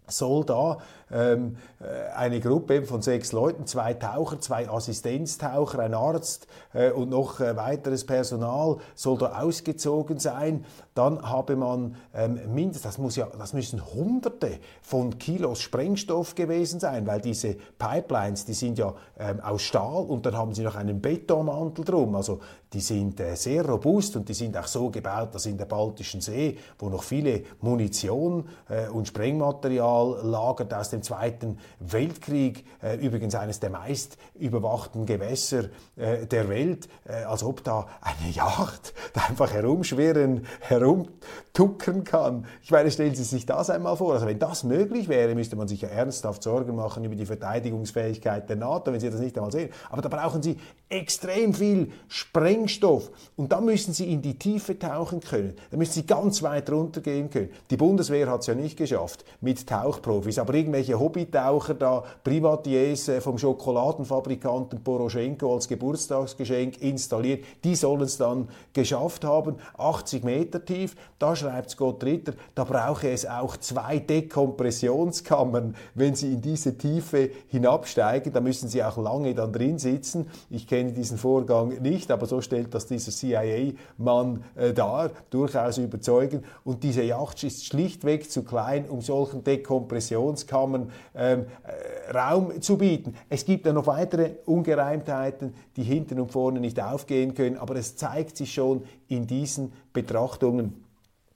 soll 0.07 0.45
da 0.45 0.77
ähm, 1.11 1.57
äh, 1.79 2.13
eine 2.15 2.39
Gruppe 2.39 2.83
von 2.83 3.01
sechs 3.01 3.31
Leuten, 3.31 3.65
zwei 3.65 3.93
Taucher, 3.93 4.39
zwei 4.39 4.69
Assistenztaucher, 4.69 5.79
ein 5.79 5.93
Arzt 5.93 6.47
äh, 6.73 6.91
und 6.91 7.09
noch 7.09 7.39
äh, 7.39 7.55
weiteres 7.55 8.05
Personal 8.05 8.77
soll 8.95 9.17
da 9.17 9.39
ausgezogen 9.39 10.19
sein. 10.19 10.65
Dann 10.93 11.21
habe 11.21 11.55
man 11.55 11.95
ähm, 12.13 12.39
mindestens, 12.53 12.83
das, 12.83 12.97
muss 12.97 13.15
ja, 13.15 13.27
das 13.37 13.53
müssen 13.53 13.85
Hunderte 13.93 14.59
von 14.81 15.17
Kilos 15.19 15.61
Sprengstoff 15.61 16.35
gewesen 16.35 16.79
sein, 16.79 17.05
weil 17.05 17.21
diese 17.21 17.55
Pipelines, 17.77 18.45
die 18.45 18.53
sind 18.53 18.77
ja 18.77 18.93
ähm, 19.19 19.39
aus 19.41 19.61
Stahl 19.61 20.03
und 20.05 20.25
dann 20.25 20.35
haben 20.35 20.53
sie 20.53 20.63
noch 20.63 20.75
einen 20.75 21.01
Betonmantel 21.01 21.85
drum. 21.85 22.15
Also 22.15 22.39
die 22.73 22.81
sind 22.81 23.19
äh, 23.19 23.35
sehr 23.35 23.65
robust 23.65 24.15
und 24.15 24.27
die 24.27 24.33
sind 24.33 24.57
auch 24.57 24.67
so 24.67 24.89
gebaut, 24.89 25.29
dass 25.33 25.45
in 25.45 25.57
der 25.57 25.65
Baltischen 25.65 26.19
See, 26.19 26.57
wo 26.79 26.89
noch 26.89 27.03
viele 27.03 27.43
Munition 27.61 28.49
äh, 28.69 28.89
und 28.89 29.07
Sprengmaterial 29.07 30.21
lagert 30.23 30.73
aus 30.73 30.89
dem 30.89 30.96
Zweiten 31.03 31.59
Weltkrieg, 31.79 32.65
äh, 32.81 32.95
übrigens 32.97 33.35
eines 33.35 33.59
der 33.59 33.69
meist 33.69 34.17
überwachten 34.35 35.05
Gewässer 35.05 35.65
äh, 35.95 36.25
der 36.25 36.49
Welt, 36.49 36.87
äh, 37.05 37.23
als 37.23 37.43
ob 37.43 37.63
da 37.63 37.87
eine 38.01 38.31
Yacht 38.31 38.93
da 39.13 39.21
einfach 39.27 39.53
herumschwirren, 39.53 40.45
herumtuckern 40.61 42.03
kann. 42.03 42.45
Ich 42.61 42.71
meine, 42.71 42.91
stellen 42.91 43.15
Sie 43.15 43.23
sich 43.23 43.45
das 43.45 43.69
einmal 43.69 43.97
vor. 43.97 44.13
Also 44.13 44.27
wenn 44.27 44.39
das 44.39 44.63
möglich 44.63 45.07
wäre, 45.07 45.35
müsste 45.35 45.55
man 45.55 45.67
sich 45.67 45.81
ja 45.81 45.89
ernsthaft 45.89 46.43
Sorgen 46.43 46.75
machen 46.75 47.03
über 47.03 47.15
die 47.15 47.25
Verteidigungsfähigkeit 47.25 48.49
der 48.49 48.57
NATO, 48.57 48.91
wenn 48.91 48.99
Sie 48.99 49.09
das 49.09 49.19
nicht 49.19 49.37
einmal 49.37 49.51
sehen. 49.51 49.69
Aber 49.89 50.01
da 50.01 50.09
brauchen 50.09 50.41
Sie 50.41 50.57
extrem 50.89 51.53
viel 51.53 51.91
Sprengstoff 52.08 53.12
und 53.36 53.51
da 53.51 53.60
müssen 53.60 53.94
Sie 53.94 54.12
in 54.12 54.22
die 54.22 54.39
Tiefe 54.39 54.79
tauchen 54.79 55.20
können. 55.20 55.53
Da 55.70 55.75
müssen 55.75 55.94
Sie 55.94 56.06
ganz 56.06 56.41
weit 56.44 56.70
runtergehen 56.70 57.29
können. 57.29 57.50
Die 57.70 57.75
Bundeswehr 57.75 58.29
hat 58.29 58.41
es 58.41 58.48
ja 58.48 58.56
nicht 58.56 58.77
geschafft 58.77 59.25
mit 59.41 59.67
Tauchprofis, 59.67 60.39
aber 60.39 60.53
irgendwelche 60.53 60.98
Hobbytaucher 60.98 61.74
da, 61.74 62.03
Privatiers 62.24 63.10
äh, 63.10 63.20
vom 63.20 63.38
Schokoladenfabrikanten 63.38 64.82
Poroschenko 64.82 65.56
als 65.56 65.67
Geburtstagsgeschenk 65.67 66.82
installiert, 66.82 67.44
die 67.65 67.75
sollen 67.75 68.01
es 68.01 68.17
dann 68.17 68.48
geschafft 68.72 69.25
haben. 69.25 69.58
80 69.77 70.24
Meter 70.24 70.63
tief, 70.63 70.96
da 71.20 71.36
schreibt 71.36 71.72
Scott 71.72 72.01
Ritter, 72.06 72.34
da 72.56 72.63
brauche 72.63 73.10
es 73.10 73.25
auch 73.25 73.58
zwei 73.58 74.00
Dekompressionskammern, 74.00 75.75
wenn 75.96 76.15
Sie 76.15 76.32
in 76.32 76.41
diese 76.41 76.77
Tiefe 76.77 77.29
hinabsteigen, 77.50 78.32
da 78.32 78.39
müssen 78.39 78.70
Sie 78.70 78.82
auch 78.82 78.98
lange 78.98 79.36
dann 79.36 79.51
drin 79.51 79.79
sitzen. 79.79 80.27
Ich 80.50 80.65
kenne 80.65 80.76
diesen 80.93 81.17
Vorgang 81.17 81.81
nicht, 81.81 82.12
aber 82.12 82.25
so 82.25 82.41
stellt 82.41 82.74
das 82.74 82.88
dieser 82.88 83.12
CIA-Mann 83.12 84.43
äh, 84.55 84.74
dar, 84.74 85.12
durchaus 85.29 85.77
überzeugend. 85.77 86.46
Und 86.63 86.84
diese 86.84 87.03
Yacht 87.03 87.43
ist 87.43 87.65
schlichtweg 87.65 88.29
zu 88.29 88.43
klein, 88.43 88.86
um 88.89 89.01
solchen 89.01 89.43
Dekompressionskammern 89.43 90.91
ähm, 91.15 91.46
äh, 91.63 92.17
Raum 92.17 92.62
zu 92.62 92.77
bieten. 92.77 93.15
Es 93.29 93.46
gibt 93.46 93.65
dann 93.65 93.75
noch 93.75 93.88
weitere 93.88 94.31
Ungereimtheiten, 94.46 95.53
die 95.75 95.84
hinten 95.84 96.19
und 96.19 96.31
vorne 96.31 96.60
nicht 96.60 96.81
aufgehen 96.81 97.34
können, 97.34 97.57
aber 97.57 97.75
es 97.75 97.96
zeigt 97.96 98.38
sich 98.38 98.53
schon 98.53 98.84
in 99.07 99.27
diesen 99.27 99.74
Betrachtungen, 99.93 100.84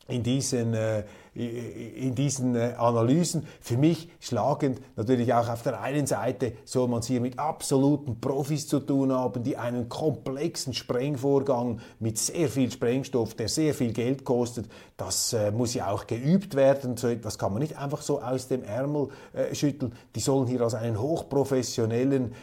in 0.07 0.23
diesen 0.23 0.73
äh, 0.73 1.03
in 1.33 2.13
diesen 2.13 2.55
äh, 2.55 2.73
Analysen. 2.77 3.47
Für 3.61 3.77
mich 3.77 4.09
schlagend 4.19 4.81
natürlich 4.97 5.33
auch 5.33 5.47
auf 5.47 5.63
der 5.63 5.79
einen 5.79 6.05
Seite 6.05 6.53
soll 6.65 6.89
man 6.89 6.99
es 6.99 7.07
hier 7.07 7.21
mit 7.21 7.39
absoluten 7.39 8.19
Profis 8.19 8.67
zu 8.67 8.81
tun 8.81 9.13
haben, 9.13 9.41
die 9.43 9.55
einen 9.55 9.87
komplexen 9.87 10.73
Sprengvorgang 10.73 11.79
mit 11.99 12.17
sehr 12.17 12.49
viel 12.49 12.69
Sprengstoff, 12.69 13.33
der 13.33 13.47
sehr 13.47 13.73
viel 13.73 13.93
Geld 13.93 14.25
kostet, 14.25 14.65
das 14.97 15.31
äh, 15.31 15.51
muss 15.51 15.73
ja 15.73 15.89
auch 15.89 16.05
geübt 16.05 16.55
werden. 16.55 16.97
So 16.97 17.07
etwas 17.07 17.39
kann 17.39 17.53
man 17.53 17.61
nicht 17.61 17.77
einfach 17.77 18.01
so 18.01 18.21
aus 18.21 18.49
dem 18.49 18.63
Ärmel 18.63 19.07
äh, 19.31 19.55
schütteln. 19.55 19.93
Die 20.15 20.19
sollen 20.19 20.47
hier 20.47 20.61
als 20.61 20.73
einen 20.73 20.99
hochprofessionellen 20.99 22.33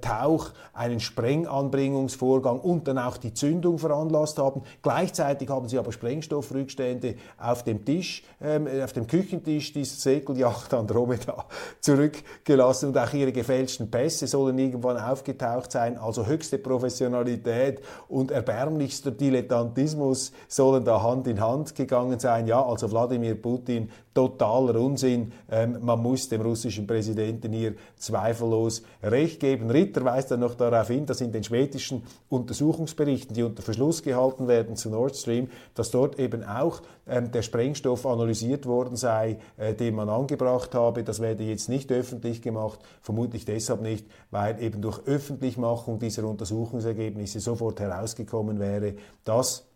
Tauch 0.00 0.50
einen 0.72 1.00
Sprenganbringungsvorgang 1.00 2.58
und 2.58 2.88
dann 2.88 2.98
auch 2.98 3.16
die 3.16 3.34
Zündung 3.34 3.78
veranlasst 3.78 4.38
haben. 4.38 4.62
Gleichzeitig 4.82 5.48
haben 5.48 5.68
sie 5.68 5.78
aber 5.78 5.92
Sprengstoffrückstände 5.92 7.16
auf 7.38 7.64
dem 7.64 7.84
Tisch 7.84 8.22
ähm, 8.40 8.68
auf 8.82 8.92
dem 8.92 9.06
Küchentisch 9.06 9.72
dieser 9.72 9.96
Segelyacht 9.96 10.72
Andromeda 10.72 11.46
zurückgelassen 11.80 12.90
und 12.90 12.98
auch 12.98 13.12
ihre 13.12 13.32
gefälschten 13.32 13.90
Pässe 13.90 14.26
sollen 14.26 14.58
irgendwann 14.58 14.96
aufgetaucht 14.96 15.72
sein. 15.72 15.98
Also 15.98 16.26
höchste 16.26 16.58
Professionalität 16.58 17.80
und 18.08 18.30
erbärmlichster 18.30 19.10
Dilettantismus 19.10 20.32
sollen 20.46 20.84
da 20.84 21.02
Hand 21.02 21.26
in 21.26 21.40
Hand 21.40 21.74
gegangen 21.74 22.18
sein. 22.18 22.46
Ja, 22.46 22.64
also 22.64 22.90
Wladimir 22.90 23.34
Putin 23.34 23.90
totaler 24.18 24.80
Unsinn. 24.80 25.32
Ähm, 25.48 25.78
man 25.80 26.02
muss 26.02 26.28
dem 26.28 26.40
russischen 26.40 26.88
Präsidenten 26.88 27.52
hier 27.52 27.74
zweifellos 27.96 28.82
Recht 29.00 29.38
geben. 29.38 29.70
Ritter 29.70 30.04
weist 30.04 30.32
dann 30.32 30.40
noch 30.40 30.56
darauf 30.56 30.88
hin, 30.88 31.06
dass 31.06 31.20
in 31.20 31.30
den 31.30 31.44
schwedischen 31.44 32.02
Untersuchungsberichten, 32.28 33.32
die 33.36 33.44
unter 33.44 33.62
Verschluss 33.62 34.02
gehalten 34.02 34.48
werden 34.48 34.74
zu 34.74 34.90
Nord 34.90 35.14
Stream, 35.14 35.50
dass 35.76 35.92
dort 35.92 36.18
eben 36.18 36.42
auch 36.42 36.82
ähm, 37.06 37.30
der 37.30 37.42
Sprengstoff 37.42 38.06
analysiert 38.06 38.66
worden 38.66 38.96
sei, 38.96 39.38
äh, 39.56 39.72
den 39.72 39.94
man 39.94 40.08
angebracht 40.08 40.74
habe. 40.74 41.04
Das 41.04 41.20
werde 41.20 41.44
jetzt 41.44 41.68
nicht 41.68 41.92
öffentlich 41.92 42.42
gemacht, 42.42 42.80
vermutlich 43.00 43.44
deshalb 43.44 43.82
nicht, 43.82 44.04
weil 44.32 44.60
eben 44.60 44.82
durch 44.82 45.06
Öffentlichmachung 45.06 46.00
dieser 46.00 46.24
Untersuchungsergebnisse 46.24 47.38
sofort 47.38 47.78
herausgekommen 47.78 48.58
wäre, 48.58 48.94
dass 49.22 49.67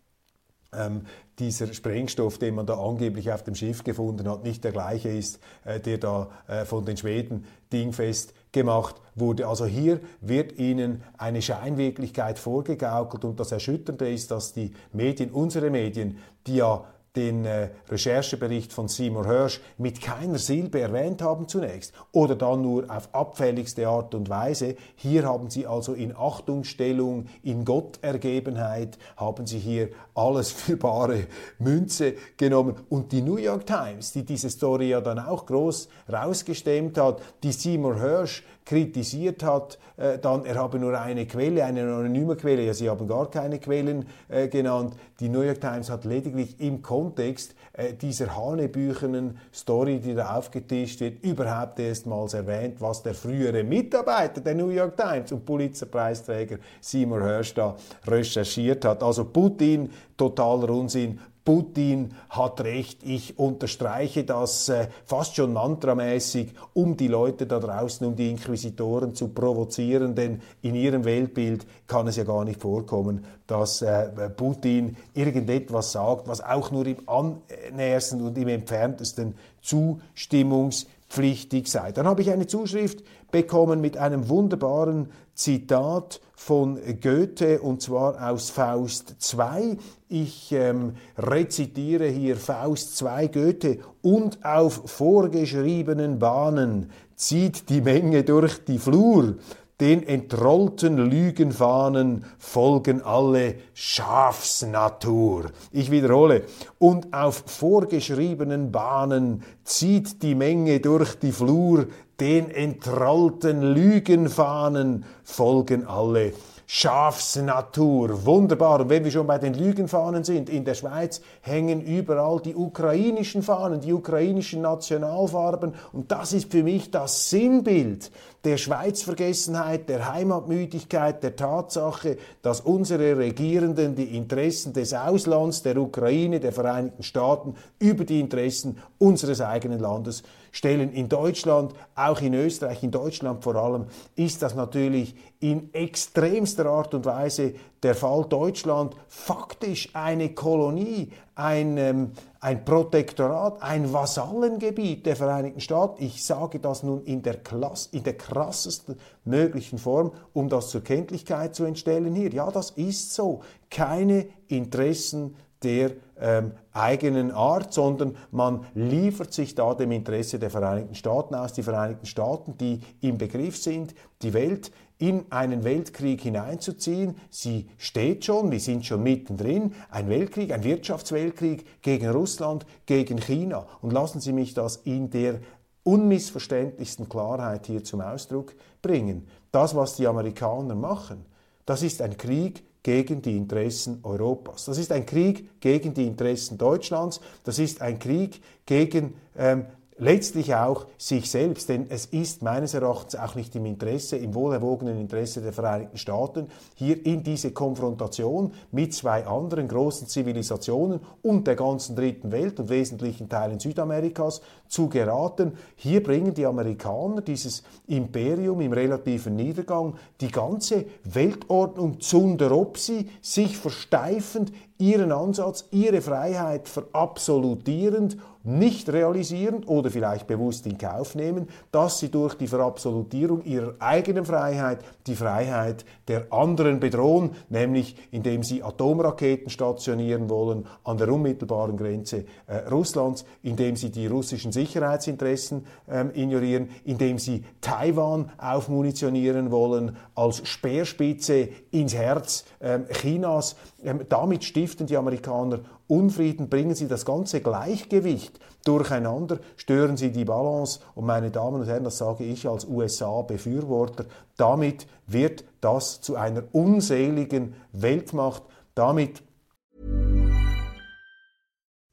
ähm, 0.73 1.03
dieser 1.39 1.73
Sprengstoff, 1.73 2.39
den 2.39 2.55
man 2.55 2.67
da 2.67 2.79
angeblich 2.79 3.33
auf 3.33 3.43
dem 3.43 3.55
Schiff 3.55 3.85
gefunden 3.85 4.29
hat, 4.29 4.45
nicht 4.45 4.65
der 4.65 4.73
gleiche 4.73 5.09
ist, 5.09 5.41
äh, 5.65 5.81
der 5.81 5.99
da 5.99 6.31
äh, 6.47 6.65
von 6.65 6.85
den 6.85 6.97
Schweden 6.97 7.47
dingfest 7.73 8.35
gemacht 8.53 8.97
wurde. 9.15 9.49
Also 9.49 9.67
hier 9.67 10.01
wird 10.21 10.59
ihnen 10.59 11.03
eine 11.17 11.43
Scheinwirklichkeit 11.43 12.39
vorgegaukelt 12.39 13.25
und 13.25 13.41
das 13.41 13.53
Erschütternde 13.53 14.11
ist, 14.11 14.31
dass 14.31 14.53
die 14.53 14.73
Medien, 14.93 15.31
unsere 15.31 15.71
Medien, 15.71 16.19
die 16.47 16.57
ja 16.57 16.85
den 17.17 17.45
äh, 17.45 17.69
Recherchebericht 17.91 18.73
von 18.73 18.89
Seymour 18.89 19.27
Hirsch 19.27 19.61
mit 19.77 20.01
keiner 20.01 20.39
Silbe 20.39 20.81
erwähnt 20.81 21.21
haben 21.21 21.47
zunächst 21.47 21.93
oder 22.13 22.37
dann 22.37 22.63
nur 22.63 22.85
auf 22.89 23.15
abfälligste 23.15 23.87
Art 23.87 24.15
und 24.15 24.31
Weise. 24.31 24.77
Hier 24.97 25.25
haben 25.25 25.51
sie 25.51 25.67
also 25.67 25.93
in 25.93 26.17
Achtungsstellung, 26.17 27.27
in 27.43 27.67
Gottergebenheit, 27.67 28.97
haben 29.17 29.47
sie 29.47 29.59
hier 29.59 29.91
alles 30.15 30.53
für 30.53 30.77
bare 30.77 31.27
Münze 31.59 32.15
genommen. 32.39 32.77
Und 32.89 33.13
die 33.13 33.21
New 33.21 33.37
York 33.37 33.67
Times, 33.67 34.13
die 34.13 34.25
diese 34.25 34.49
Story 34.49 34.89
ja 34.89 35.01
dann 35.03 35.19
auch 35.19 35.45
groß 35.45 35.89
rausgestemmt 36.11 36.97
hat, 36.97 37.21
die 37.43 37.53
Seymour 37.53 38.01
Hirsch 38.01 38.43
kritisiert 38.65 39.43
hat, 39.43 39.79
äh, 39.97 40.19
dann 40.19 40.45
er 40.45 40.57
habe 40.57 40.79
nur 40.79 40.99
eine 40.99 41.27
Quelle, 41.27 41.65
eine 41.65 41.83
anonyme 41.83 42.37
Quelle, 42.37 42.63
ja, 42.63 42.75
sie 42.75 42.89
haben 42.89 43.07
gar 43.09 43.31
keine 43.31 43.59
Quellen 43.59 44.07
äh, 44.29 44.49
genannt. 44.49 44.95
Die 45.21 45.29
New 45.29 45.43
York 45.43 45.61
Times 45.61 45.91
hat 45.91 46.05
lediglich 46.05 46.61
im 46.61 46.83
Kontext 46.83 47.55
äh, 47.73 47.95
dieser 47.95 48.37
hanebüchenen 48.37 49.39
Story, 49.53 49.99
die 49.99 50.15
da 50.15 50.37
aufgetischt 50.37 51.01
wird, 51.01 51.25
überhaupt 51.25 51.79
erstmals 51.79 52.35
erwähnt, 52.35 52.81
was 52.81 53.03
der 53.03 53.15
frühere 53.15 53.65
Mitarbeiter 53.65 54.41
der 54.41 54.55
New 54.55 54.69
York 54.69 54.97
Times 54.97 55.33
und 55.33 55.45
Pulitzerpreisträger 55.45 56.59
Seymour 56.81 57.23
Hersh 57.23 57.55
da 57.55 57.77
recherchiert 58.07 58.85
hat. 58.85 59.03
Also 59.03 59.25
Putin, 59.25 59.91
totaler 60.17 60.71
Unsinn, 60.71 61.19
Putin 61.45 62.15
hat 62.29 62.61
recht, 62.61 63.03
ich 63.03 63.39
unterstreiche 63.39 64.23
das 64.23 64.69
äh, 64.69 64.87
fast 65.05 65.35
schon 65.35 65.53
mantramäßig, 65.53 66.53
um 66.73 66.97
die 66.97 67.09
Leute 67.09 67.47
da 67.47 67.59
draußen, 67.59 68.07
um 68.07 68.15
die 68.15 68.31
Inquisitoren 68.31 69.15
zu 69.15 69.29
provozieren, 69.29 70.15
denn 70.15 70.41
in 70.63 70.77
ihrem 70.77 71.05
Weltbild 71.05 71.67
kann 71.89 72.07
es 72.07 72.17
ja 72.17 72.25
gar 72.25 72.45
nicht 72.45 72.61
vorkommen, 72.61 73.25
dass 73.49 73.83
äh, 73.83 74.31
Putin 74.31 74.97
irgendetwas 75.15 75.93
sagt, 75.93 76.29
was 76.29 76.41
auch 76.41 76.71
nur 76.71 76.87
im 76.87 76.99
annähersten 77.07 78.23
und 78.23 78.39
im 78.39 78.47
entferntesten 78.47 79.35
zustimmungspflichtig 79.63 81.69
sei. 81.69 81.91
Dann 81.91 82.07
habe 82.07 82.23
ich 82.23 82.31
eine 82.31 82.47
Zuschrift 82.47 83.03
bekommen 83.33 83.81
mit 83.81 83.97
einem 83.97 84.29
wunderbaren 84.29 85.09
Zitat 85.35 86.21
von 86.35 86.79
Goethe 87.01 87.61
und 87.61 87.81
zwar 87.81 88.31
aus 88.31 88.51
Faust 88.51 89.17
2. 89.19 89.77
Ich 90.09 90.53
ähm, 90.53 90.95
rezitiere 91.17 92.07
hier 92.09 92.37
Faust 92.37 92.97
2 92.99 93.29
Goethe 93.29 93.79
und 94.03 94.45
auf 94.45 94.83
vorgeschriebenen 94.87 96.19
Bahnen 96.19 96.91
zieht 97.15 97.69
die 97.69 97.81
Menge 97.81 98.25
durch 98.25 98.65
die 98.65 98.79
Flur. 98.79 99.37
Den 99.81 100.07
entrollten 100.07 100.97
Lügenfahnen 100.97 102.25
folgen 102.39 103.03
alle 103.03 103.57
Schafsnatur. 103.75 105.51
Ich 105.73 105.91
wiederhole. 105.91 106.45
Und 106.79 107.13
auf 107.13 107.43
vorgeschriebenen 107.47 108.71
Bahnen 108.71 109.43
zieht 109.65 110.23
die 110.23 110.37
Menge 110.37 110.79
durch 110.79 111.19
die 111.19 111.33
Flur, 111.33 111.87
den 112.23 112.53
entrollten 112.53 113.63
Lügenfahnen 113.63 115.05
folgen 115.25 115.89
alle 115.89 116.33
Schafsnatur. 116.69 118.25
Wunderbar. 118.25 118.83
Und 118.83 118.91
wenn 118.91 119.03
wir 119.03 119.11
schon 119.11 119.27
bei 119.27 119.39
den 119.39 119.55
Lügenfahnen 119.55 120.23
sind, 120.23 120.49
in 120.49 120.65
der 120.65 120.75
Schweiz 120.75 121.21
hängen 121.41 121.83
überall 121.83 122.41
die 122.41 122.55
ukrainischen 122.55 123.43
Fahnen, 123.43 123.81
die 123.81 123.93
ukrainischen 123.93 124.63
Nationalfarben. 124.63 125.75
Und 125.93 126.13
das 126.13 126.33
ist 126.33 126.53
für 126.53 126.63
mich 126.63 126.93
das 126.93 127.29
Sinnbild 127.29 128.13
der 128.45 128.57
Schweizvergessenheit, 128.57 129.89
der 129.89 130.13
Heimatmüdigkeit, 130.13 131.25
der 131.25 131.35
Tatsache, 131.35 132.19
dass 132.41 132.61
unsere 132.61 133.19
Regierenden 133.19 133.97
die 133.97 134.17
Interessen 134.17 134.73
des 134.73 134.95
Auslands, 134.95 135.65
der 135.65 135.77
Ukraine, 135.77 136.39
der 136.39 136.53
Vereinigten 136.53 137.03
Staaten 137.03 137.57
über 137.81 138.05
die 138.05 138.21
Interessen 138.21 138.79
unseres 138.99 139.41
eigenen 139.41 139.81
Landes 139.81 140.23
stellen. 140.53 140.93
In 140.93 141.09
Deutschland, 141.09 141.73
auch 141.97 142.21
in 142.21 142.35
Österreich, 142.35 142.85
in 142.85 142.93
Deutschland 142.93 143.43
vor 143.43 143.57
allem, 143.57 143.87
ist 144.15 144.43
das 144.43 144.55
natürlich 144.55 145.17
in 145.41 145.75
extremster 145.75 146.67
Art 146.67 146.95
und 146.95 147.05
Weise 147.05 147.55
der 147.83 147.97
Fall. 147.97 148.27
Deutschland 148.29 148.95
faktisch 149.09 149.89
eine 149.95 150.35
Kolonie, 150.35 151.11
ein, 151.35 151.77
ähm, 151.79 152.13
ein 152.39 152.65
Protektorat, 152.65 153.61
ein 153.63 153.93
Vasallengebiet 153.93 155.05
der 155.07 155.17
Vereinigten 155.17 155.61
Staaten. 155.61 156.05
Ich 156.05 156.25
sage 156.25 156.61
das 156.61 156.85
nun 156.85 157.03
in 157.05 157.23
der, 157.23 157.39
Klasse, 157.39 157.89
in 157.93 158.05
der 158.05 158.17
krassesten 158.17 158.97
möglichen 159.25 159.79
Form, 159.79 160.13
um 160.33 160.49
das 160.49 160.69
zur 160.69 160.85
Kenntlichkeit 160.85 161.57
zu 161.57 161.65
entstellen 161.65 162.15
hier. 162.15 162.31
Ja, 162.31 162.51
das 162.51 162.71
ist 162.71 163.15
so. 163.15 163.41
Keine 163.71 164.27
Interessen 164.49 165.35
der 165.63 165.93
ähm, 166.21 166.53
eigenen 166.73 167.31
Art, 167.31 167.73
sondern 167.73 168.17
man 168.31 168.67
liefert 168.75 169.33
sich 169.33 169.55
da 169.55 169.75
dem 169.75 169.93
Interesse 169.93 170.39
der 170.39 170.51
Vereinigten 170.51 170.95
Staaten 170.95 171.35
aus. 171.35 171.53
Die 171.53 171.63
Vereinigten 171.63 172.07
Staaten, 172.07 172.57
die 172.59 172.81
im 173.01 173.19
Begriff 173.19 173.57
sind, 173.57 173.95
die 174.23 174.33
Welt 174.33 174.73
in 174.99 175.25
einen 175.31 175.65
Weltkrieg 175.65 176.21
hineinzuziehen. 176.21 177.17
Sie 177.29 177.69
steht 177.77 178.25
schon, 178.25 178.53
wir 178.53 178.61
sind 178.61 178.87
schon 178.87 179.03
mittendrin, 179.03 179.75
ein 179.91 180.09
Weltkrieg, 180.09 180.53
ein 180.53 180.63
Wirtschaftsweltkrieg 180.63 181.83
gegen 181.83 182.09
Russland, 182.09 182.67
gegen 182.87 183.19
China. 183.19 183.67
Und 183.81 183.93
lassen 183.93 184.21
Sie 184.21 184.33
mich 184.33 184.55
das 184.55 184.77
in 184.77 185.11
der 185.11 185.41
unmissverständlichsten 185.83 187.09
Klarheit 187.09 187.67
hier 187.67 187.83
zum 187.83 188.01
Ausdruck 188.01 188.55
bringen. 188.81 189.27
Das, 189.51 189.75
was 189.75 189.97
die 189.97 190.07
Amerikaner 190.07 190.77
machen, 190.77 191.27
das 191.67 191.83
ist 191.83 192.01
ein 192.01 192.17
Krieg 192.17 192.63
gegen 192.83 193.23
die 193.23 193.37
Interessen 193.37 194.01
Europas. 194.03 194.65
Das 194.65 194.79
ist 194.79 194.91
ein 194.93 195.07
Krieg 195.07 195.61
gegen 195.61 195.95
die 195.95 196.07
Interessen 196.07 196.59
Deutschlands. 196.59 197.21
Das 197.45 197.59
ist 197.59 197.81
ein 197.81 197.99
Krieg 197.99 198.41
gegen 198.67 199.15
ähm, 199.37 199.67
letztlich 199.99 200.55
auch 200.55 200.87
sich 200.99 201.31
selbst, 201.31 201.69
denn 201.69 201.87
es 201.89 202.07
ist 202.07 202.43
meines 202.43 202.75
Erachtens 202.75 203.17
auch 203.17 203.35
nicht 203.35 203.55
im 203.55 203.67
Interesse, 203.67 204.17
im 204.17 204.35
wohlerwogenen 204.35 204.99
Interesse 204.99 205.41
der 205.41 205.53
Vereinigten 205.53 205.99
Staaten, 205.99 206.49
hier 206.75 207.05
in 207.05 207.23
diese 207.23 207.53
Konfrontation 207.53 208.53
mit 208.71 208.95
zwei 208.95 209.27
anderen 209.27 209.69
großen 209.69 210.09
Zivilisationen 210.09 211.01
und 211.23 211.47
der 211.47 211.57
ganzen 211.57 211.97
dritten 211.97 212.33
Welt 212.33 212.59
und 212.59 212.69
wesentlichen 212.69 213.29
Teilen 213.29 213.61
Südamerikas 213.61 214.41
zu 214.69 214.89
geraten. 214.89 215.53
Hier 215.77 216.03
bringen 216.03 216.35
die 216.35 216.47
Amerikaner 216.47 217.21
dieses 217.21 217.63
Imperium 217.87 218.61
im 218.61 218.73
relativen 218.73 219.37
Niedergang, 219.37 219.95
die 220.21 220.31
ganze 220.31 220.87
Weltordnung 221.05 222.01
zunderopsi, 222.01 223.09
sich 223.21 223.57
versteifend 223.59 224.53
ihren 224.79 225.13
Ansatz, 225.13 225.67
ihre 225.71 226.01
Freiheit 226.01 226.69
verabsolutierend 226.69 228.17
nicht 228.45 228.89
realisieren 228.89 229.65
oder 229.65 229.91
vielleicht 229.91 230.27
bewusst 230.27 230.67
in 230.67 230.79
Kauf 230.79 231.15
nehmen, 231.15 231.49
dass 231.71 231.99
sie 231.99 232.11
durch 232.11 232.35
die 232.35 232.47
Verabsolutierung 232.47 233.43
ihrer 233.45 233.75
eigenen 233.79 234.25
Freiheit 234.25 234.81
die 235.07 235.15
Freiheit 235.15 235.85
der 236.09 236.33
anderen 236.33 236.81
bedrohen, 236.81 237.31
nämlich 237.49 237.97
indem 238.11 238.43
sie 238.43 238.63
Atomraketen 238.63 239.51
stationieren 239.51 240.29
wollen 240.29 240.67
an 240.85 240.99
der 240.99 241.13
unmittelbaren 241.13 241.77
Grenze 241.77 242.25
äh, 242.47 242.69
Russlands, 242.69 243.25
indem 243.43 243.77
sie 243.77 243.91
die 243.91 244.07
russischen 244.07 244.53
Sicherheitsinteressen 244.53 245.67
ähm, 245.89 246.11
ignorieren, 246.15 246.71
indem 246.85 247.19
sie 247.19 247.45
Taiwan 247.61 248.31
aufmunitionieren 248.39 249.51
wollen 249.51 249.97
als 250.15 250.47
Speerspitze 250.47 251.49
ins 251.71 251.95
Herz 251.95 252.45
ähm, 252.61 252.87
Chinas. 252.91 253.57
Ähm, 253.83 254.01
damit 254.09 254.45
stiften 254.45 254.87
die 254.87 254.97
Amerikaner 254.97 255.61
Unfrieden, 255.89 256.49
bringen 256.49 256.75
sie 256.75 256.89
das 256.89 257.05
ganze 257.05 257.41
Gleichgewicht 257.41 258.39
durcheinander, 258.65 259.39
stören 259.57 259.97
sie 259.97 260.11
die 260.11 260.25
Balance. 260.25 260.81
Und 260.95 261.07
meine 261.07 261.31
Damen 261.31 261.61
und 261.61 261.67
Herren, 261.67 261.85
das 261.85 261.99
sage 261.99 262.25
ich 262.25 262.49
als 262.49 262.65
USA-Befürworter, 262.65 264.07
damit 264.37 264.87
wird 265.07 265.45
das 265.61 266.01
zu 266.01 266.17
einer 266.17 266.45
unseligen 266.53 267.55
Weltmacht. 267.73 268.43
Damit 268.75 269.23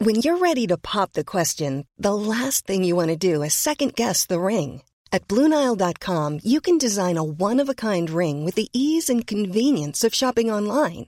When 0.02 0.22
you're 0.22 0.38
ready 0.38 0.66
to 0.68 0.78
pop 0.78 1.12
the 1.14 1.26
question, 1.26 1.86
the 1.98 2.14
last 2.14 2.66
thing 2.66 2.86
you 2.86 2.96
want 2.96 3.10
to 3.10 3.18
do 3.18 3.44
is 3.44 3.54
second 3.54 3.96
guess 3.96 4.26
the 4.26 4.40
ring. 4.40 4.82
At 5.12 5.28
BlueNile.com 5.28 6.40
you 6.44 6.62
can 6.62 6.78
design 6.78 7.18
a 7.18 7.24
one-of-a-kind 7.24 8.10
ring 8.10 8.46
with 8.46 8.56
the 8.56 8.70
ease 8.72 9.10
and 9.10 9.28
convenience 9.28 10.06
of 10.06 10.14
shopping 10.14 10.50
online. 10.50 11.08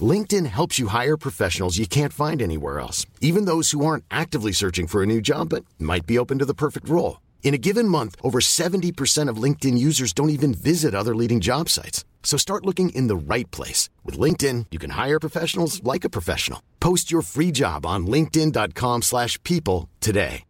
LinkedIn 0.00 0.46
helps 0.46 0.78
you 0.78 0.86
hire 0.86 1.16
professionals 1.16 1.78
you 1.78 1.88
can't 1.88 2.12
find 2.12 2.40
anywhere 2.40 2.78
else, 2.78 3.04
even 3.20 3.46
those 3.46 3.72
who 3.72 3.84
aren't 3.84 4.04
actively 4.10 4.52
searching 4.52 4.86
for 4.86 5.02
a 5.02 5.06
new 5.06 5.20
job 5.20 5.48
but 5.48 5.64
might 5.78 6.06
be 6.06 6.18
open 6.18 6.38
to 6.38 6.44
the 6.44 6.54
perfect 6.54 6.88
role. 6.88 7.20
In 7.42 7.52
a 7.52 7.58
given 7.58 7.88
month, 7.88 8.14
over 8.22 8.38
70% 8.38 9.28
of 9.28 9.42
LinkedIn 9.42 9.76
users 9.76 10.12
don't 10.12 10.30
even 10.30 10.54
visit 10.54 10.94
other 10.94 11.16
leading 11.16 11.40
job 11.40 11.68
sites. 11.68 12.04
So 12.22 12.38
start 12.38 12.64
looking 12.64 12.90
in 12.90 13.08
the 13.08 13.34
right 13.34 13.50
place. 13.50 13.90
With 14.04 14.16
LinkedIn, 14.16 14.66
you 14.70 14.78
can 14.78 14.90
hire 14.90 15.18
professionals 15.18 15.82
like 15.82 16.04
a 16.04 16.10
professional. 16.10 16.62
Post 16.78 17.10
your 17.10 17.22
free 17.22 17.50
job 17.50 17.84
on 17.84 18.06
linkedin.com 18.06 19.02
slash 19.02 19.42
people 19.42 19.88
today. 20.00 20.44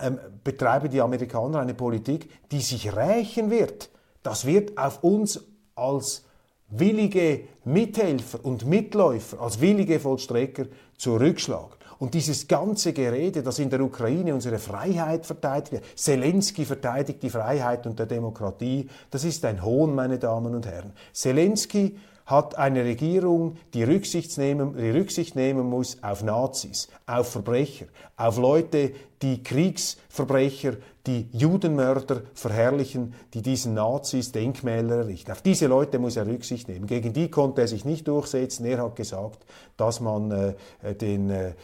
Ähm, 0.00 0.20
betreiben 0.44 0.88
die 0.90 1.00
Amerikaner 1.00 1.58
eine 1.58 1.74
Politik, 1.74 2.30
die 2.52 2.60
sich 2.60 2.94
rächen 2.94 3.50
wird. 3.50 3.90
Das 4.22 4.44
wird 4.44 4.78
auf 4.78 5.02
uns 5.02 5.40
als 5.74 6.22
willige 6.70 7.40
Mithelfer 7.64 8.44
und 8.44 8.66
Mitläufer, 8.66 9.40
als 9.40 9.60
willige 9.60 10.00
Vollstrecker 10.00 10.66
zurückschlagen. 10.96 11.78
Und 11.98 12.14
dieses 12.14 12.46
ganze 12.46 12.92
Gerede, 12.92 13.42
das 13.42 13.58
in 13.58 13.70
der 13.70 13.80
Ukraine 13.80 14.32
unsere 14.32 14.58
Freiheit 14.58 15.26
verteidigt, 15.26 15.82
Zelensky 15.96 16.64
verteidigt 16.64 17.22
die 17.22 17.30
Freiheit 17.30 17.86
und 17.86 17.98
der 17.98 18.06
Demokratie, 18.06 18.88
das 19.10 19.24
ist 19.24 19.44
ein 19.44 19.64
Hohn, 19.64 19.94
meine 19.94 20.18
Damen 20.18 20.54
und 20.54 20.66
Herren. 20.66 20.92
Zelensky 21.12 21.96
hat 22.24 22.56
eine 22.56 22.84
Regierung, 22.84 23.56
die 23.74 23.82
Rücksicht 23.82 24.36
nehmen, 24.38 24.76
die 24.76 24.90
Rücksicht 24.90 25.34
nehmen 25.34 25.68
muss 25.68 26.00
auf 26.02 26.22
Nazis, 26.22 26.88
auf 27.06 27.32
Verbrecher, 27.32 27.86
auf 28.16 28.36
Leute, 28.36 28.92
die 29.22 29.42
Kriegsverbrecher, 29.42 30.74
die 31.08 31.26
Judenmörder 31.32 32.22
verherrlichen, 32.34 33.14
die 33.32 33.40
diesen 33.40 33.74
Nazis 33.74 34.30
Denkmäler 34.30 34.96
errichten. 34.96 35.32
Auf 35.32 35.40
diese 35.40 35.66
Leute 35.66 35.98
muss 35.98 36.16
er 36.16 36.26
Rücksicht 36.26 36.68
nehmen. 36.68 36.86
Gegen 36.86 37.14
die 37.14 37.30
konnte 37.30 37.62
er 37.62 37.68
sich 37.68 37.86
nicht 37.86 38.06
durchsetzen. 38.06 38.66
Er 38.66 38.82
hat 38.82 38.94
gesagt, 38.94 39.46
dass 39.78 40.00
man 40.00 40.30
äh, 40.30 40.94
den, 40.94 41.30
äh, 41.30 41.54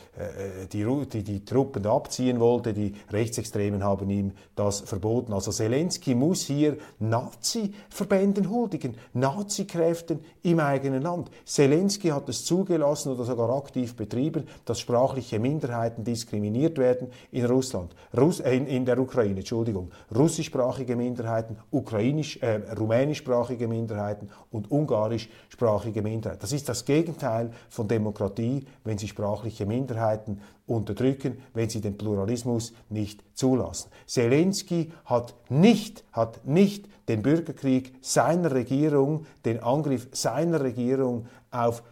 die, 0.72 0.86
die, 1.12 1.22
die 1.22 1.44
Truppen 1.44 1.84
abziehen 1.86 2.40
wollte. 2.40 2.72
Die 2.72 2.94
Rechtsextremen 3.12 3.84
haben 3.84 4.08
ihm 4.08 4.32
das 4.56 4.80
verboten. 4.80 5.34
Also 5.34 5.52
Zelensky 5.52 6.14
muss 6.14 6.42
hier 6.42 6.78
Nazi-Verbänden 6.98 8.48
huldigen, 8.48 8.96
Nazi-Kräften 9.12 10.20
im 10.42 10.58
eigenen 10.58 11.02
Land. 11.02 11.30
Zelensky 11.44 12.08
hat 12.08 12.28
es 12.30 12.46
zugelassen 12.46 13.12
oder 13.12 13.24
sogar 13.24 13.50
aktiv 13.50 13.94
betrieben, 13.94 14.44
dass 14.64 14.80
sprachliche 14.80 15.38
Minderheiten 15.38 16.02
diskriminiert 16.02 16.78
werden 16.78 17.08
in 17.30 17.44
Russland, 17.44 17.94
Russ, 18.16 18.40
äh, 18.40 18.56
in, 18.56 18.66
in 18.66 18.84
der 18.86 18.98
Ukraine. 18.98 19.33
Ukraine, 19.34 19.40
Entschuldigung, 19.40 19.90
russischsprachige 20.14 20.96
Minderheiten, 20.96 21.56
ukrainisch, 21.70 22.38
äh, 22.40 22.60
rumänischsprachige 22.78 23.68
Minderheiten 23.68 24.30
und 24.50 24.70
ungarischsprachige 24.70 26.02
Minderheiten. 26.02 26.40
Das 26.40 26.52
ist 26.52 26.68
das 26.68 26.84
Gegenteil 26.84 27.50
von 27.68 27.88
Demokratie, 27.88 28.64
wenn 28.84 28.98
Sie 28.98 29.08
sprachliche 29.08 29.66
Minderheiten 29.66 30.40
unterdrücken, 30.66 31.38
wenn 31.52 31.68
sie 31.68 31.80
den 31.80 31.98
Pluralismus 31.98 32.72
nicht 32.88 33.22
zulassen. 33.34 33.90
Zelensky 34.06 34.92
hat 35.04 35.34
nicht, 35.50 36.04
hat 36.12 36.46
nicht 36.46 36.88
den 37.08 37.20
Bürgerkrieg 37.20 37.92
seiner 38.00 38.52
Regierung, 38.52 39.26
den 39.44 39.62
Angriff 39.62 40.08
seiner 40.12 40.62
Regierung 40.62 41.26
auf 41.50 41.82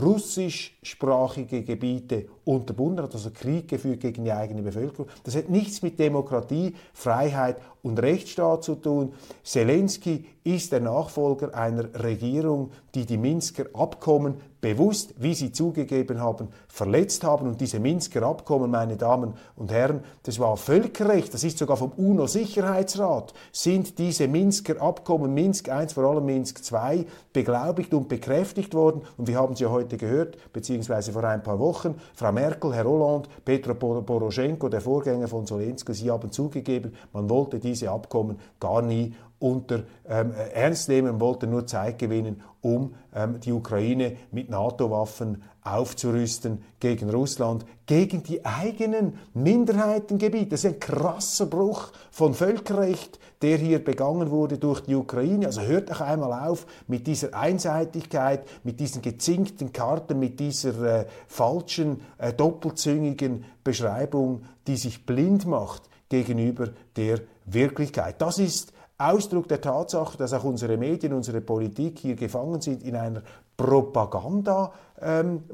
russischsprachige 0.00 1.62
Gebiete 1.62 2.28
unterbunden 2.48 3.04
hat, 3.04 3.14
also 3.14 3.28
Krieg 3.30 3.68
geführt 3.68 4.00
gegen 4.00 4.24
die 4.24 4.32
eigene 4.32 4.62
Bevölkerung. 4.62 5.06
Das 5.24 5.36
hat 5.36 5.50
nichts 5.50 5.82
mit 5.82 5.98
Demokratie, 5.98 6.74
Freiheit 6.94 7.58
und 7.82 8.00
Rechtsstaat 8.00 8.64
zu 8.64 8.74
tun. 8.74 9.12
Zelensky 9.44 10.24
ist 10.44 10.72
der 10.72 10.80
Nachfolger 10.80 11.54
einer 11.54 11.92
Regierung, 12.02 12.70
die 12.94 13.04
die 13.04 13.18
Minsker 13.18 13.66
Abkommen 13.74 14.36
bewusst, 14.60 15.14
wie 15.18 15.34
sie 15.34 15.52
zugegeben 15.52 16.20
haben, 16.20 16.48
verletzt 16.68 17.22
haben. 17.22 17.46
Und 17.46 17.60
diese 17.60 17.78
Minsker 17.78 18.22
Abkommen, 18.22 18.70
meine 18.70 18.96
Damen 18.96 19.34
und 19.56 19.70
Herren, 19.70 20.00
das 20.24 20.38
war 20.38 20.56
Völkerrecht, 20.56 21.32
das 21.32 21.44
ist 21.44 21.58
sogar 21.58 21.76
vom 21.76 21.92
UNO-Sicherheitsrat, 21.92 23.34
sind 23.52 23.98
diese 23.98 24.26
Minsker 24.26 24.80
Abkommen, 24.80 25.34
Minsk 25.34 25.68
I, 25.68 25.86
vor 25.92 26.04
allem 26.04 26.24
Minsk 26.24 26.60
II, 26.72 27.06
beglaubigt 27.32 27.94
und 27.94 28.08
bekräftigt 28.08 28.74
worden. 28.74 29.02
Und 29.16 29.28
wir 29.28 29.36
haben 29.36 29.54
sie 29.54 29.66
heute 29.66 29.96
gehört, 29.96 30.52
beziehungsweise 30.52 31.12
vor 31.12 31.24
ein 31.24 31.42
paar 31.42 31.58
Wochen, 31.58 31.94
Frau 32.14 32.32
Merkel, 32.38 32.72
Herr 32.72 32.84
Hollande, 32.84 33.28
Petro 33.44 33.74
Poroschenko, 33.74 34.68
der 34.68 34.80
Vorgänger 34.80 35.26
von 35.26 35.44
Zelensky, 35.44 35.92
sie 35.92 36.08
haben 36.08 36.30
zugegeben, 36.30 36.92
man 37.12 37.28
wollte 37.28 37.58
diese 37.58 37.90
Abkommen 37.90 38.38
gar 38.60 38.80
nie 38.80 39.12
unter 39.40 39.82
ähm, 40.08 40.32
ernst 40.54 40.88
nehmen, 40.88 41.20
wollte 41.20 41.48
nur 41.48 41.66
Zeit 41.66 41.98
gewinnen, 41.98 42.40
um 42.60 42.94
ähm, 43.12 43.40
die 43.40 43.52
Ukraine 43.52 44.16
mit 44.30 44.50
NATO-Waffen 44.50 45.42
aufzurüsten 45.74 46.62
gegen 46.80 47.10
Russland, 47.10 47.64
gegen 47.86 48.22
die 48.22 48.44
eigenen 48.44 49.18
Minderheitengebiete. 49.34 50.50
Das 50.50 50.64
ist 50.64 50.74
ein 50.74 50.80
krasser 50.80 51.46
Bruch 51.46 51.92
von 52.10 52.34
Völkerrecht, 52.34 53.18
der 53.42 53.56
hier 53.58 53.82
begangen 53.82 54.30
wurde 54.30 54.58
durch 54.58 54.80
die 54.80 54.94
Ukraine. 54.94 55.46
Also 55.46 55.62
hört 55.62 55.90
doch 55.90 56.00
einmal 56.00 56.48
auf 56.48 56.66
mit 56.86 57.06
dieser 57.06 57.34
Einseitigkeit, 57.34 58.46
mit 58.64 58.80
diesen 58.80 59.02
gezinkten 59.02 59.72
Karten, 59.72 60.18
mit 60.18 60.40
dieser 60.40 61.00
äh, 61.00 61.06
falschen, 61.26 62.00
äh, 62.18 62.32
doppelzüngigen 62.32 63.44
Beschreibung, 63.64 64.42
die 64.66 64.76
sich 64.76 65.06
blind 65.06 65.46
macht 65.46 65.82
gegenüber 66.08 66.70
der 66.96 67.20
Wirklichkeit. 67.46 68.20
Das 68.20 68.38
ist 68.38 68.72
Ausdruck 69.00 69.46
der 69.46 69.60
Tatsache, 69.60 70.18
dass 70.18 70.32
auch 70.32 70.42
unsere 70.42 70.76
Medien, 70.76 71.12
unsere 71.12 71.40
Politik 71.40 72.00
hier 72.00 72.16
gefangen 72.16 72.60
sind 72.60 72.82
in 72.82 72.96
einer 72.96 73.22
Propaganda-Wolke, 73.56 74.72
ähm, 75.00 75.44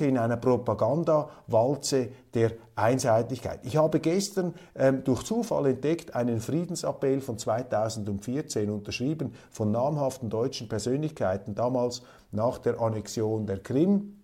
in 0.00 0.18
einer 0.18 0.36
Propaganda-Walze 0.36 2.08
der 2.34 2.52
Einseitigkeit. 2.74 3.60
Ich 3.64 3.76
habe 3.76 4.00
gestern 4.00 4.54
ähm, 4.74 5.04
durch 5.04 5.22
Zufall 5.24 5.66
entdeckt 5.66 6.14
einen 6.14 6.40
Friedensappell 6.40 7.20
von 7.20 7.38
2014 7.38 8.70
unterschrieben 8.70 9.34
von 9.50 9.70
namhaften 9.70 10.30
deutschen 10.30 10.68
Persönlichkeiten, 10.68 11.54
damals 11.54 12.02
nach 12.30 12.58
der 12.58 12.80
Annexion 12.80 13.46
der 13.46 13.58
Krim 13.58 14.21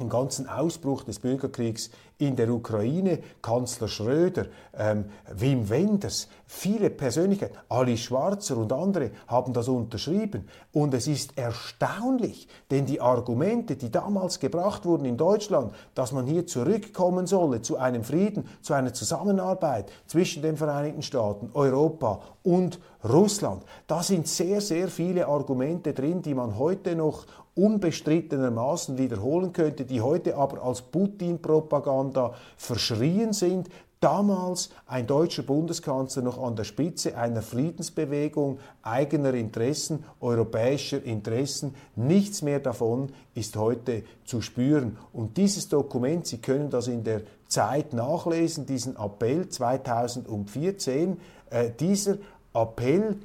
im 0.00 0.08
ganzen 0.08 0.48
Ausbruch 0.48 1.04
des 1.04 1.18
Bürgerkriegs 1.18 1.90
in 2.20 2.36
der 2.36 2.50
Ukraine, 2.50 3.18
Kanzler 3.40 3.88
Schröder, 3.88 4.46
ähm, 4.76 5.06
Wim 5.32 5.68
Wenders, 5.70 6.28
viele 6.46 6.90
Persönlichkeiten, 6.90 7.56
Ali 7.68 7.96
Schwarzer 7.96 8.58
und 8.58 8.72
andere, 8.72 9.10
haben 9.26 9.52
das 9.52 9.68
unterschrieben. 9.68 10.46
Und 10.72 10.92
es 10.92 11.06
ist 11.06 11.38
erstaunlich, 11.38 12.46
denn 12.70 12.84
die 12.84 13.00
Argumente, 13.00 13.76
die 13.76 13.90
damals 13.90 14.38
gebracht 14.38 14.84
wurden 14.84 15.06
in 15.06 15.16
Deutschland, 15.16 15.72
dass 15.94 16.12
man 16.12 16.26
hier 16.26 16.46
zurückkommen 16.46 17.26
solle 17.26 17.62
zu 17.62 17.78
einem 17.78 18.04
Frieden, 18.04 18.46
zu 18.60 18.74
einer 18.74 18.92
Zusammenarbeit 18.92 19.90
zwischen 20.06 20.42
den 20.42 20.58
Vereinigten 20.58 21.02
Staaten, 21.02 21.50
Europa 21.54 22.20
und 22.42 22.78
Russland, 23.02 23.62
da 23.86 24.02
sind 24.02 24.28
sehr, 24.28 24.60
sehr 24.60 24.88
viele 24.88 25.26
Argumente 25.26 25.94
drin, 25.94 26.20
die 26.20 26.34
man 26.34 26.58
heute 26.58 26.94
noch 26.94 27.24
unbestrittenermaßen 27.54 28.98
wiederholen 28.98 29.52
könnte, 29.52 29.84
die 29.84 30.00
heute 30.00 30.36
aber 30.36 30.62
als 30.62 30.82
Putin-Propaganda 30.82 32.34
verschrien 32.56 33.32
sind, 33.32 33.68
damals 34.00 34.70
ein 34.86 35.06
deutscher 35.06 35.42
Bundeskanzler 35.42 36.22
noch 36.22 36.42
an 36.42 36.56
der 36.56 36.64
Spitze 36.64 37.16
einer 37.16 37.42
Friedensbewegung 37.42 38.58
eigener 38.82 39.34
Interessen, 39.34 40.04
europäischer 40.20 41.02
Interessen. 41.02 41.74
Nichts 41.96 42.40
mehr 42.42 42.60
davon 42.60 43.12
ist 43.34 43.56
heute 43.56 44.04
zu 44.24 44.40
spüren. 44.40 44.96
Und 45.12 45.36
dieses 45.36 45.68
Dokument, 45.68 46.26
Sie 46.26 46.38
können 46.38 46.70
das 46.70 46.88
in 46.88 47.04
der 47.04 47.22
Zeit 47.46 47.92
nachlesen, 47.92 48.64
diesen 48.64 48.96
Appell 48.96 49.48
2014, 49.48 51.18
äh, 51.50 51.70
dieser 51.78 52.16
Appell 52.54 53.16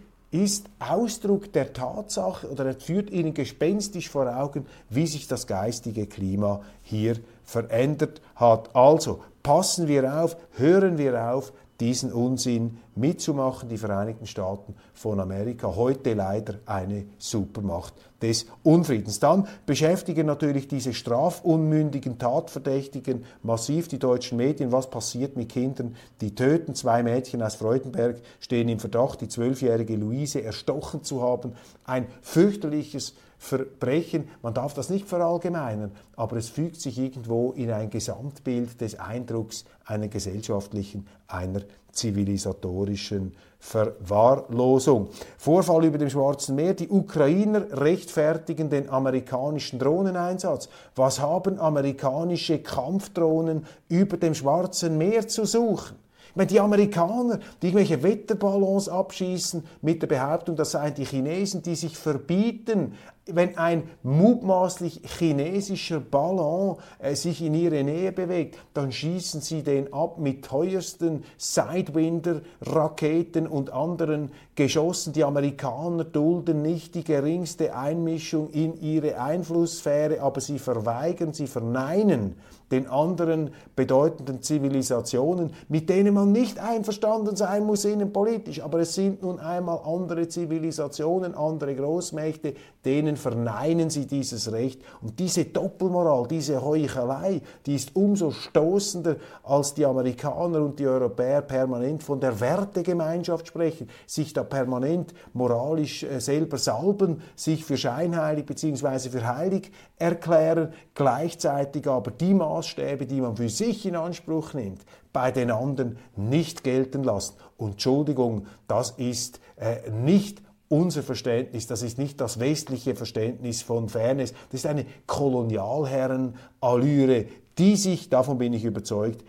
ist 0.43 0.67
Ausdruck 0.80 1.54
der 1.54 1.74
Tatsache 1.74 2.50
oder 2.50 2.65
er 2.65 2.76
führt 2.76 3.10
Ihnen 3.10 3.34
gespenstisch 3.34 4.10
vor 4.10 4.36
Augen, 4.36 4.65
wie 4.89 5.08
sich 5.08 5.28
das 5.28 5.48
geistige 5.48 6.08
Klima 6.08 6.62
hier 6.82 7.17
verändert 7.43 8.21
hat. 8.36 8.76
Also 8.76 9.21
passen 9.43 9.88
wir 9.88 10.21
auf, 10.21 10.36
hören 10.58 10.98
wir 10.98 11.32
auf, 11.32 11.54
diesen 11.79 12.11
Unsinn 12.11 12.77
mitzumachen. 12.95 13.69
Die 13.69 13.77
Vereinigten 13.77 14.25
Staaten 14.25 14.75
von 14.93 15.19
Amerika, 15.19 15.75
heute 15.75 16.13
leider 16.13 16.55
eine 16.65 17.05
Supermacht 17.17 17.93
des 18.21 18.45
Unfriedens. 18.63 19.19
Dann 19.19 19.47
beschäftigen 19.65 20.25
natürlich 20.25 20.67
diese 20.67 20.93
strafunmündigen 20.93 22.17
Tatverdächtigen 22.17 23.25
massiv 23.43 23.88
die 23.88 23.99
deutschen 23.99 24.38
Medien. 24.38 24.71
Was 24.71 24.89
passiert 24.89 25.35
mit 25.35 25.49
Kindern, 25.49 25.95
die 26.21 26.33
töten? 26.33 26.75
Zwei 26.75 27.03
Mädchen 27.03 27.41
aus 27.41 27.55
Freudenberg 27.55 28.21
stehen 28.39 28.69
im 28.69 28.79
Verdacht, 28.79 29.21
die 29.21 29.27
zwölfjährige 29.27 29.95
Luise 29.95 30.43
erstochen 30.43 31.03
zu 31.03 31.21
haben. 31.21 31.53
Ein 31.83 32.07
fürchterliches 32.21 33.15
Verbrechen. 33.38 34.30
Man 34.41 34.54
darf 34.54 34.74
das 34.74 34.89
nicht 34.89 35.08
verallgemeinern, 35.08 35.91
aber 36.15 36.38
es 36.38 36.50
fügt 36.50 36.82
sich 36.82 36.98
irgendwo 36.98 37.52
in 37.52 37.71
ein 37.71 37.89
Gesamtbild 37.89 38.80
des 38.82 39.00
Eindrucks 39.00 39.65
einer 39.86 40.08
gesellschaftlichen, 40.08 41.08
einer 41.28 41.62
zivilisatorischen 41.91 43.34
Verwahrlosung. 43.60 45.10
Vorfall 45.38 45.86
über 45.86 45.98
dem 45.98 46.10
Schwarzen 46.10 46.56
Meer. 46.56 46.74
Die 46.74 46.89
Ukrainer 46.89 47.65
rechtfertigen 47.71 48.69
den 48.69 48.89
amerikanischen 48.89 49.80
Drohneneinsatz. 49.80 50.69
Was 50.95 51.19
haben 51.19 51.60
amerikanische 51.60 52.60
Kampfdrohnen 52.60 53.65
über 53.88 54.17
dem 54.17 54.36
Schwarzen 54.36 54.98
Meer 54.98 55.28
zu 55.28 55.45
suchen? 55.45 55.95
meine, 56.36 56.48
die 56.48 56.60
Amerikaner, 56.60 57.39
die 57.62 57.67
irgendwelche 57.67 58.04
Wetterballons 58.04 58.89
abschießen 58.89 59.63
mit 59.82 60.02
der 60.02 60.08
Behauptung, 60.08 60.56
das 60.56 60.71
seien 60.71 60.93
die 60.93 61.06
Chinesen, 61.06 61.62
die 61.62 61.76
sich 61.76 61.98
verbieten, 61.98 62.93
wenn 63.27 63.57
ein 63.57 63.89
mutmaßlich 64.03 65.01
chinesischer 65.03 65.99
Ballon 65.99 66.77
äh, 66.99 67.15
sich 67.15 67.41
in 67.41 67.55
ihre 67.55 67.83
Nähe 67.83 68.11
bewegt, 68.11 68.59
dann 68.73 68.91
schießen 68.91 69.41
sie 69.41 69.63
den 69.63 69.91
ab 69.93 70.19
mit 70.19 70.45
teuersten 70.45 71.23
Sidewinder-Raketen 71.38 73.47
und 73.47 73.73
anderen 73.73 74.29
Geschossen. 74.53 75.13
Die 75.13 75.23
Amerikaner 75.23 76.03
dulden 76.03 76.61
nicht 76.61 76.93
die 76.93 77.03
geringste 77.03 77.75
Einmischung 77.75 78.51
in 78.51 78.79
ihre 78.79 79.19
Einflusssphäre, 79.19 80.21
aber 80.21 80.39
sie 80.39 80.59
verweigern, 80.59 81.33
sie 81.33 81.47
verneinen 81.47 82.35
den 82.71 82.88
anderen 82.88 83.51
bedeutenden 83.75 84.41
Zivilisationen, 84.41 85.53
mit 85.69 85.89
denen 85.89 86.13
man 86.13 86.31
nicht 86.31 86.59
einverstanden 86.59 87.35
sein 87.35 87.63
muss 87.63 87.85
innenpolitisch, 87.85 88.61
aber 88.61 88.79
es 88.79 88.95
sind 88.95 89.21
nun 89.21 89.39
einmal 89.39 89.81
andere 89.85 90.27
Zivilisationen, 90.27 91.35
andere 91.35 91.75
Großmächte, 91.75 92.55
denen 92.83 93.14
verneinen 93.15 93.89
sie 93.89 94.06
dieses 94.08 94.51
Recht. 94.51 94.82
Und 95.01 95.19
diese 95.19 95.45
Doppelmoral, 95.45 96.28
diese 96.28 96.63
Heuchelei, 96.63 97.41
die 97.65 97.75
ist 97.75 97.95
umso 97.95 98.32
stoßender, 98.32 99.17
als 99.43 99.73
die 99.73 99.86
Amerikaner 99.86 100.62
und 100.62 100.80
die 100.80 100.88
Europäer 100.88 101.41
permanent 101.41 102.04
von 102.04 102.19
der 102.19 102.39
Wertegemeinschaft 102.39 103.47
sprechen, 103.47 103.89
sich 104.08 104.34
da 104.34 104.43
permanent 104.43 105.13
moralisch 105.34 106.04
äh, 106.04 106.19
selber 106.19 106.58
salben, 106.58 107.21
sich 107.36 107.65
für 107.65 107.78
scheinheilig 107.78 108.45
bzw. 108.45 109.10
für 109.10 109.28
heilig 109.28 109.71
erklären, 109.97 110.73
gleichzeitig 110.93 111.88
aber 111.88 112.12
die 112.12 112.34
Maßstäbe, 112.34 113.06
die 113.06 113.21
man 113.21 113.36
für 113.36 113.49
sich 113.49 113.86
in 113.86 113.95
Anspruch 113.95 114.54
nimmt, 114.54 114.82
bei 115.13 115.32
den 115.32 115.49
anderen 115.49 115.97
nicht 116.17 116.63
gelten 116.63 117.04
lassen. 117.04 117.36
Und 117.58 117.71
Entschuldigung, 117.71 118.47
das 118.67 118.91
ist 118.91 119.39
äh, 119.56 119.89
nicht 119.89 120.41
unser 120.69 121.04
Verständnis, 121.04 121.67
das 121.67 121.84
ist 121.84 121.97
nicht 121.97 122.21
das 122.21 122.39
westliche 122.39 122.95
Verständnis 122.95 123.62
von 123.62 123.89
Fairness, 123.89 124.32
das 124.51 124.62
ist 124.62 124.65
eine 124.65 124.86
Kolonialherren-Allüre, 125.06 127.25
die 127.58 127.75
sich, 127.75 128.10
davon 128.10 128.38
bin 128.38 128.54
ich 128.54 128.65
überzeugt, 128.65 129.23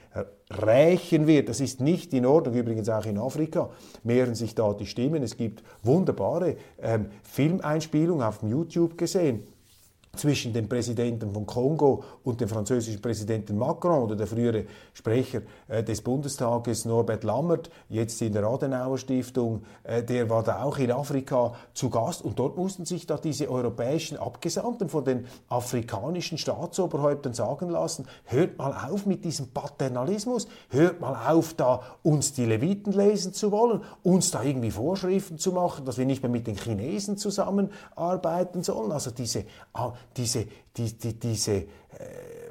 rächen 0.51 1.27
wird. 1.27 1.49
Das 1.49 1.61
ist 1.61 1.81
nicht 1.81 2.13
in 2.13 2.27
Ordnung, 2.27 2.55
übrigens 2.55 2.89
auch 2.89 3.05
in 3.05 3.19
Afrika 3.19 3.71
mehren 4.05 4.35
sich 4.35 4.55
da 4.55 4.73
die 4.73 4.87
Stimmen. 4.87 5.23
Es 5.23 5.37
gibt 5.37 5.63
wunderbare 5.83 6.57
ähm, 6.81 7.07
Filmeinspielungen 7.23 8.27
auf 8.27 8.43
YouTube 8.43 8.99
gesehen 8.99 9.47
zwischen 10.17 10.53
dem 10.53 10.69
Präsidenten 10.69 11.33
von 11.33 11.47
Kongo 11.47 12.05
und 12.25 12.41
dem 12.41 12.49
französischen 12.49 13.01
Präsidenten 13.01 13.57
Macron 13.57 14.03
oder 14.03 14.17
der 14.17 14.27
frühere 14.27 14.65
Sprecher 14.93 15.43
äh, 15.69 15.83
des 15.83 16.03
Bundestages 16.03 16.85
Norbert 16.85 17.25
Lammert, 17.25 17.71
jetzt 17.89 18.21
in 18.23 18.33
der 18.33 18.45
Adenauer 18.45 18.99
Stiftung, 18.99 19.63
äh, 19.85 20.03
der 20.03 20.29
war 20.31 20.43
da 20.43 20.63
auch 20.63 20.79
in 20.79 20.91
Afrika 20.91 21.55
zu 21.75 21.91
Gast 21.91 22.25
und 22.25 22.39
dort 22.39 22.57
mussten 22.57 22.85
sich 22.85 23.07
da 23.07 23.17
diese 23.17 23.49
europäischen 23.51 24.19
Abgesandten 24.19 24.89
von 24.89 25.05
den 25.05 25.27
afrikanischen 25.49 26.39
Staatsoberhäuptern 26.39 27.35
sagen 27.35 27.71
lassen, 27.71 28.07
hört 28.25 28.59
mal 28.59 28.73
auf 28.91 29.07
mit 29.07 29.25
diesem 29.25 29.49
Paternalismus, 29.49 30.49
hört 30.71 31.01
mal 31.01 31.31
auf 31.31 31.55
da 31.55 31.83
uns 32.03 32.33
die 32.33 32.45
Leviten 32.45 32.93
lesen 32.93 33.33
zu 33.33 33.53
wollen, 33.53 33.83
uns 34.03 34.31
da 34.31 34.43
irgendwie 34.43 34.71
Vorschriften 34.71 35.39
zu 35.39 35.53
machen, 35.53 35.85
dass 35.85 35.99
wir 35.99 36.07
nicht 36.07 36.23
mehr 36.23 36.31
mit 36.31 36.47
den 36.47 36.57
Chinesen 36.57 37.17
zusammenarbeiten 37.17 38.63
sollen. 38.63 38.93
Also 38.93 39.11
diese 39.11 39.45
diese, 40.17 40.47
die, 40.77 40.93
die, 40.99 41.19
diese, 41.19 41.53
äh, 41.53 41.65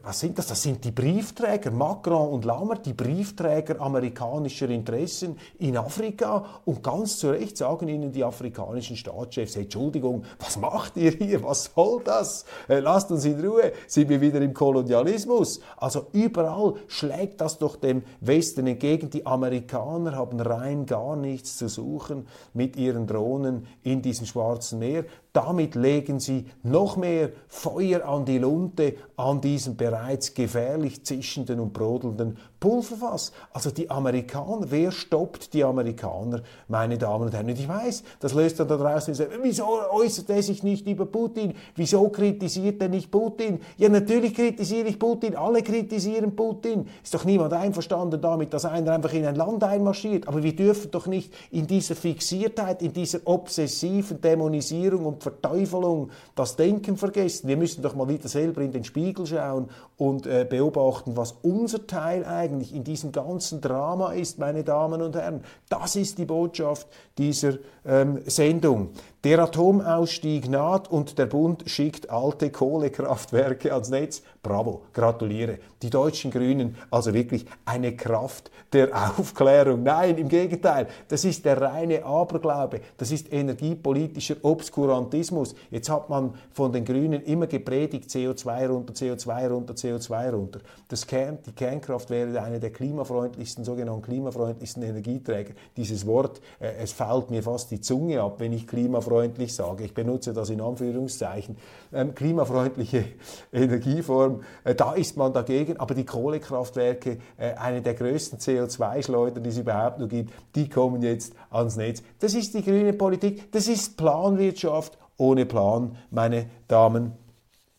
was 0.05 0.19
sind 0.19 0.37
das? 0.37 0.45
Das 0.45 0.61
sind 0.61 0.85
die 0.85 0.91
Briefträger, 0.91 1.71
Macron 1.71 2.29
und 2.29 2.45
Lammert, 2.45 2.85
die 2.85 2.93
Briefträger 2.93 3.81
amerikanischer 3.81 4.69
Interessen 4.69 5.35
in 5.57 5.77
Afrika. 5.77 6.61
Und 6.63 6.83
ganz 6.83 7.17
zu 7.17 7.31
Recht 7.31 7.57
sagen 7.57 7.87
ihnen 7.87 8.11
die 8.11 8.23
afrikanischen 8.23 8.97
Staatschefs, 8.97 9.55
Entschuldigung, 9.55 10.23
was 10.37 10.57
macht 10.57 10.97
ihr 10.97 11.09
hier? 11.09 11.41
Was 11.43 11.71
soll 11.73 12.03
das? 12.03 12.45
Äh, 12.67 12.81
lasst 12.81 13.09
uns 13.09 13.25
in 13.25 13.43
Ruhe. 13.43 13.73
Sind 13.87 14.09
wir 14.09 14.21
wieder 14.21 14.41
im 14.41 14.53
Kolonialismus? 14.53 15.59
Also 15.77 16.05
überall 16.13 16.75
schlägt 16.87 17.41
das 17.41 17.57
doch 17.57 17.75
dem 17.75 18.03
Westen 18.21 18.67
entgegen. 18.67 19.09
Die 19.09 19.25
Amerikaner 19.25 20.15
haben 20.15 20.39
rein 20.39 20.85
gar 20.85 21.15
nichts 21.15 21.57
zu 21.57 21.67
suchen 21.67 22.27
mit 22.53 22.75
ihren 22.75 23.07
Drohnen 23.07 23.65
in 23.81 24.03
diesem 24.03 24.27
Schwarzen 24.27 24.77
Meer. 24.77 25.05
Damit 25.35 25.75
legen 25.75 26.21
sie 26.21 26.45
noch 26.63 26.95
mehr 26.95 27.29
Feuer 27.49 28.07
an 28.07 28.23
die 28.23 28.37
Lunte 28.37 28.95
an 29.17 29.41
diesem 29.41 29.75
bereits 29.75 30.33
gefährlich 30.33 31.03
zischenden 31.03 31.59
und 31.59 31.73
brodelnden 31.73 32.37
Pulverfass. 32.61 33.33
Also 33.51 33.69
die 33.69 33.89
Amerikaner, 33.89 34.67
wer 34.69 34.93
stoppt 34.93 35.53
die 35.53 35.65
Amerikaner, 35.65 36.41
meine 36.69 36.97
Damen 36.97 37.25
und 37.25 37.33
Herren? 37.33 37.49
Und 37.49 37.59
ich 37.59 37.67
weiß, 37.67 38.03
das 38.21 38.33
löst 38.33 38.61
dann 38.61 38.69
da 38.69 38.77
draußen, 38.77 39.13
wieso 39.43 39.65
äußert 39.91 40.29
er 40.29 40.41
sich 40.41 40.63
nicht 40.63 40.87
über 40.87 41.05
Putin? 41.05 41.53
Wieso 41.75 42.07
kritisiert 42.07 42.81
er 42.81 42.87
nicht 42.87 43.11
Putin? 43.11 43.59
Ja, 43.75 43.89
natürlich 43.89 44.35
kritisiere 44.35 44.87
ich 44.87 44.97
Putin, 44.97 45.35
alle 45.35 45.63
kritisieren 45.63 46.33
Putin. 46.33 46.87
Ist 47.03 47.13
doch 47.13 47.25
niemand 47.25 47.51
einverstanden 47.51 48.21
damit, 48.21 48.53
dass 48.53 48.63
einer 48.63 48.93
einfach 48.93 49.11
in 49.11 49.25
ein 49.25 49.35
Land 49.35 49.65
einmarschiert. 49.65 50.29
Aber 50.29 50.41
wir 50.41 50.55
dürfen 50.55 50.91
doch 50.91 51.07
nicht 51.07 51.33
in 51.51 51.67
dieser 51.67 51.95
Fixiertheit, 51.95 52.81
in 52.81 52.93
dieser 52.93 53.19
obsessiven 53.25 54.21
Dämonisierung 54.21 55.05
und 55.05 55.24
Verteufelung 55.25 56.11
das 56.35 56.55
Denken 56.55 56.97
vergessen. 56.97 57.47
Wir 57.47 57.57
müssen 57.57 57.81
doch 57.81 57.95
mal 57.95 58.07
wieder 58.07 58.27
selber 58.27 58.61
in 58.61 58.71
den 58.71 58.83
Spiegel 58.83 59.25
schauen 59.25 59.69
und 59.97 60.27
äh, 60.27 60.45
beobachten, 60.47 61.17
was 61.17 61.35
unser 61.41 61.87
Teil 61.87 62.23
eigentlich 62.25 62.75
in 62.75 62.83
diesem 62.83 63.11
ganzen 63.11 63.59
Drama 63.59 64.13
ist, 64.13 64.37
meine 64.37 64.63
Damen 64.63 65.01
und 65.01 65.15
Herren. 65.15 65.41
Das 65.67 65.95
ist 65.95 66.19
die 66.19 66.25
Botschaft 66.25 66.87
dieser 67.17 67.55
ähm, 67.85 68.21
Sendung. 68.27 68.89
Der 69.25 69.39
Atomausstieg 69.39 70.47
naht 70.51 70.91
und 70.91 71.17
der 71.17 71.25
Bund 71.25 71.63
schickt 71.65 72.11
alte 72.11 72.51
Kohlekraftwerke 72.51 73.73
ans 73.73 73.89
Netz. 73.89 74.21
Bravo, 74.43 74.83
gratuliere. 74.93 75.57
Die 75.81 75.89
deutschen 75.89 76.29
Grünen, 76.29 76.75
also 76.91 77.11
wirklich 77.11 77.47
eine 77.65 77.95
Kraft 77.95 78.51
der 78.71 78.89
Aufklärung. 79.17 79.81
Nein, 79.81 80.19
im 80.19 80.27
Gegenteil, 80.29 80.85
das 81.07 81.25
ist 81.25 81.43
der 81.43 81.59
reine 81.59 82.05
Aberglaube. 82.05 82.81
Das 82.97 83.11
ist 83.11 83.33
energiepolitischer 83.33 84.35
Obskurantismus. 84.43 85.55
Jetzt 85.71 85.89
hat 85.89 86.07
man 86.07 86.35
von 86.51 86.71
den 86.71 86.85
Grünen 86.85 87.23
immer 87.23 87.47
gepredigt, 87.47 88.11
CO2 88.11 88.67
runter, 88.67 88.93
CO2 88.93 89.47
runter, 89.47 89.73
CO2 89.73 90.29
runter. 90.29 90.59
Das 90.87 91.07
Kern, 91.07 91.39
die 91.47 91.51
Kernkraft 91.53 92.11
wäre 92.11 92.39
eine 92.43 92.59
der 92.59 92.71
klimafreundlichsten, 92.71 93.65
sogenannten 93.65 94.03
klimafreundlichsten 94.03 94.83
Energieträger. 94.83 95.55
Dieses 95.77 96.05
Wort, 96.05 96.41
äh, 96.59 96.73
es 96.83 96.91
fällt 96.91 97.31
mir 97.31 97.41
fast 97.41 97.71
die 97.71 97.81
Zunge 97.81 98.21
ab, 98.21 98.35
wenn 98.37 98.53
ich 98.53 98.67
klimafreundlich 98.67 99.14
klimafreundlich 99.15 99.55
sage, 99.55 99.83
ich 99.83 99.93
benutze 99.93 100.33
das 100.33 100.49
in 100.49 100.61
Anführungszeichen, 100.61 101.57
ähm, 101.93 102.13
klimafreundliche 102.13 103.05
Energieform, 103.53 104.41
äh, 104.63 104.75
da 104.75 104.93
ist 104.93 105.17
man 105.17 105.33
dagegen, 105.33 105.77
aber 105.77 105.95
die 105.95 106.05
Kohlekraftwerke, 106.05 107.17
äh, 107.37 107.53
eine 107.53 107.81
der 107.81 107.93
größten 107.93 108.39
CO2-Schleudern, 108.39 109.43
die 109.43 109.49
es 109.49 109.57
überhaupt 109.57 109.99
noch 109.99 110.09
gibt, 110.09 110.33
die 110.55 110.69
kommen 110.69 111.01
jetzt 111.01 111.33
ans 111.49 111.77
Netz. 111.77 112.03
Das 112.19 112.33
ist 112.33 112.53
die 112.53 112.63
grüne 112.63 112.93
Politik, 112.93 113.51
das 113.51 113.67
ist 113.67 113.97
Planwirtschaft 113.97 114.97
ohne 115.17 115.45
Plan, 115.45 115.95
meine 116.11 116.47
Damen 116.67 117.03
und 117.05 117.24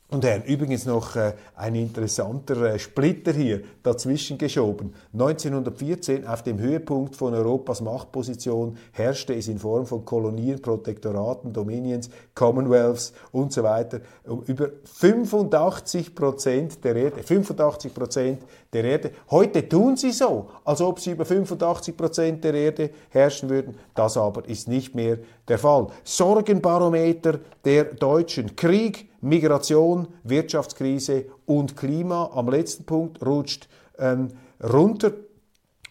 Herren, 0.09 0.45
übrigens 0.45 0.87
noch 0.87 1.17
äh, 1.17 1.33
ein 1.57 1.75
interessanter 1.75 2.75
äh, 2.75 2.79
Splitter 2.79 3.33
hier 3.33 3.63
dazwischen 3.83 4.39
geschoben. 4.39 4.95
1914, 5.13 6.25
auf 6.25 6.45
dem 6.45 6.61
Höhepunkt 6.61 7.17
von 7.17 7.35
Europas 7.35 7.81
Machtposition, 7.81 8.77
herrschte 8.93 9.35
es 9.35 9.49
in 9.49 9.59
Form 9.59 9.85
von 9.85 10.05
Kolonien, 10.05 10.63
Protektoraten, 10.63 11.53
Dominions, 11.53 12.09
Commonwealths 12.37 13.15
und 13.33 13.53
so 13.53 13.65
weiter 13.65 14.01
um 14.25 14.43
über 14.43 14.71
85 14.85 16.15
Prozent 16.15 16.85
der 16.85 16.95
Erde. 16.95 17.25
85 17.25 17.93
Prozent 17.93 18.43
der 18.73 18.85
Erde. 18.85 19.11
Heute 19.31 19.69
tun 19.69 19.97
sie 19.97 20.13
so, 20.13 20.49
als 20.65 20.81
ob 20.81 21.01
sie 21.01 21.13
über 21.13 21.25
85 21.25 21.97
Prozent 21.97 22.45
der 22.45 22.55
Erde 22.55 22.91
herrschen 23.11 23.51
würden. 23.51 23.75
Das 23.95 24.17
aber 24.17 24.49
ist 24.49 24.69
nicht 24.69 24.95
mehr 24.95 25.19
der 25.49 25.59
Fall. 25.59 25.89
Sorgenbarometer 26.05 27.41
der 27.65 27.85
Deutschen. 27.85 28.55
Krieg, 28.55 29.09
Migration, 29.27 30.09
Wirtschaftskrise 30.23 31.27
und 31.47 31.77
Klima. 31.77 32.31
Am 32.35 32.49
letzten 32.49 32.85
Punkt 32.85 33.25
rutscht 33.25 33.69
ähm, 33.99 34.29
runter. 34.63 35.13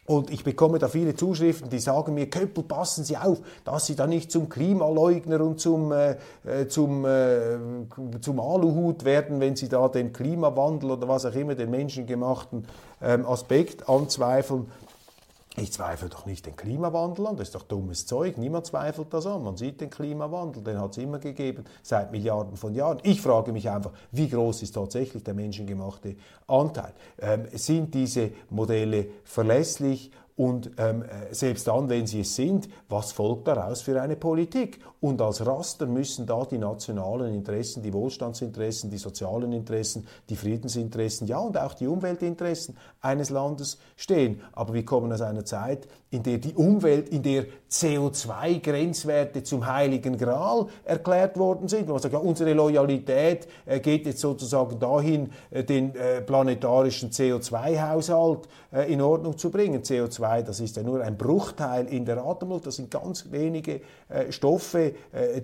Und 0.07 0.29
ich 0.29 0.43
bekomme 0.43 0.77
da 0.77 0.87
viele 0.87 1.15
Zuschriften, 1.15 1.69
die 1.71 1.79
sagen 1.79 2.13
mir, 2.13 2.29
Köppel, 2.29 2.63
passen 2.63 3.03
Sie 3.03 3.17
auf, 3.17 3.39
dass 3.63 3.87
Sie 3.87 3.95
da 3.95 4.05
nicht 4.05 4.31
zum 4.31 4.49
Klimaleugner 4.49 5.41
und 5.41 5.59
zum, 5.59 5.91
äh, 5.91 6.17
äh, 6.43 6.67
zum, 6.67 7.05
äh, 7.05 7.57
zum 8.21 8.39
Aluhut 8.39 9.03
werden, 9.03 9.39
wenn 9.39 9.55
Sie 9.55 9.67
da 9.67 9.87
den 9.89 10.13
Klimawandel 10.13 10.91
oder 10.91 11.07
was 11.07 11.25
auch 11.25 11.33
immer, 11.33 11.55
den 11.55 11.71
menschengemachten 11.71 12.67
ähm, 13.01 13.25
Aspekt 13.25 13.89
anzweifeln. 13.89 14.67
Ich 15.57 15.71
zweifle 15.71 16.09
doch 16.09 16.25
nicht 16.25 16.45
den 16.45 16.57
Klimawandel 16.57 17.27
an, 17.27 17.37
das 17.37 17.47
ist 17.47 17.55
doch 17.55 17.63
dummes 17.63 18.05
Zeug. 18.05 18.37
Niemand 18.37 18.65
zweifelt 18.65 19.13
das 19.13 19.25
an. 19.25 19.41
Man 19.41 19.55
sieht 19.55 19.79
den 19.79 19.89
Klimawandel, 19.89 20.61
den 20.61 20.81
hat 20.81 20.91
es 20.91 20.97
immer 20.97 21.17
gegeben, 21.17 21.63
seit 21.81 22.11
Milliarden 22.11 22.57
von 22.57 22.75
Jahren. 22.75 22.99
Ich 23.03 23.21
frage 23.21 23.53
mich 23.53 23.69
einfach, 23.69 23.91
wie 24.11 24.27
groß 24.27 24.63
ist 24.63 24.73
tatsächlich 24.73 25.23
der 25.23 25.33
menschengemachte 25.33 26.17
Anteil? 26.47 26.91
Ähm, 27.19 27.45
sind 27.53 27.93
diese 27.93 28.31
Modelle 28.49 29.07
verlässlich? 29.23 30.11
Und 30.37 30.71
ähm, 30.77 31.03
äh, 31.03 31.33
selbst 31.33 31.65
dann, 31.67 31.87
wenn 31.87 32.07
sie 32.07 32.19
es 32.19 32.35
sind, 32.35 32.67
was 32.89 33.13
folgt 33.13 33.47
daraus 33.47 33.81
für 33.81 34.01
eine 34.01 34.17
Politik? 34.17 34.79
Und 34.99 35.21
als 35.21 35.45
Raster 35.45 35.85
müssen 35.85 36.25
da 36.25 36.43
die 36.43 36.57
nationalen 36.57 37.33
Interessen, 37.33 37.81
die 37.81 37.93
Wohlstandsinteressen, 37.93 38.89
die 38.89 38.97
sozialen 38.97 39.53
Interessen, 39.53 40.07
die 40.27 40.35
Friedensinteressen, 40.35 41.27
ja 41.27 41.37
und 41.37 41.57
auch 41.57 41.73
die 41.73 41.87
Umweltinteressen 41.87 42.75
eines 42.99 43.29
Landes 43.29 43.77
stehen. 43.95 44.41
Aber 44.51 44.73
wir 44.73 44.83
kommen 44.83 45.13
aus 45.13 45.21
einer 45.21 45.45
Zeit, 45.45 45.87
in 46.15 46.23
der 46.23 46.37
die 46.37 46.53
Umwelt, 46.53 47.09
in 47.09 47.21
der 47.21 47.45
CO2-Grenzwerte 47.69 49.43
zum 49.43 49.67
heiligen 49.67 50.17
Gral 50.17 50.67
erklärt 50.85 51.37
worden 51.37 51.67
sind. 51.67 51.87
Man 51.89 51.99
sagt, 51.99 52.13
ja, 52.13 52.19
unsere 52.19 52.53
Loyalität 52.53 53.47
äh, 53.65 53.79
geht 53.79 54.05
jetzt 54.05 54.19
sozusagen 54.19 54.79
dahin, 54.79 55.29
äh, 55.51 55.63
den 55.63 55.93
äh, 55.95 56.21
planetarischen 56.21 57.11
CO2-Haushalt 57.11 58.47
äh, 58.71 58.91
in 58.91 59.01
Ordnung 59.01 59.37
zu 59.37 59.51
bringen. 59.51 59.81
CO2, 59.81 60.41
das 60.43 60.61
ist 60.61 60.77
ja 60.77 60.83
nur 60.83 61.01
ein 61.01 61.17
Bruchteil 61.17 61.87
in 61.87 62.05
der 62.05 62.23
Atemluft, 62.23 62.67
das 62.67 62.77
sind 62.77 62.89
ganz 62.89 63.31
wenige 63.31 63.81
Stoffe, 64.29 64.93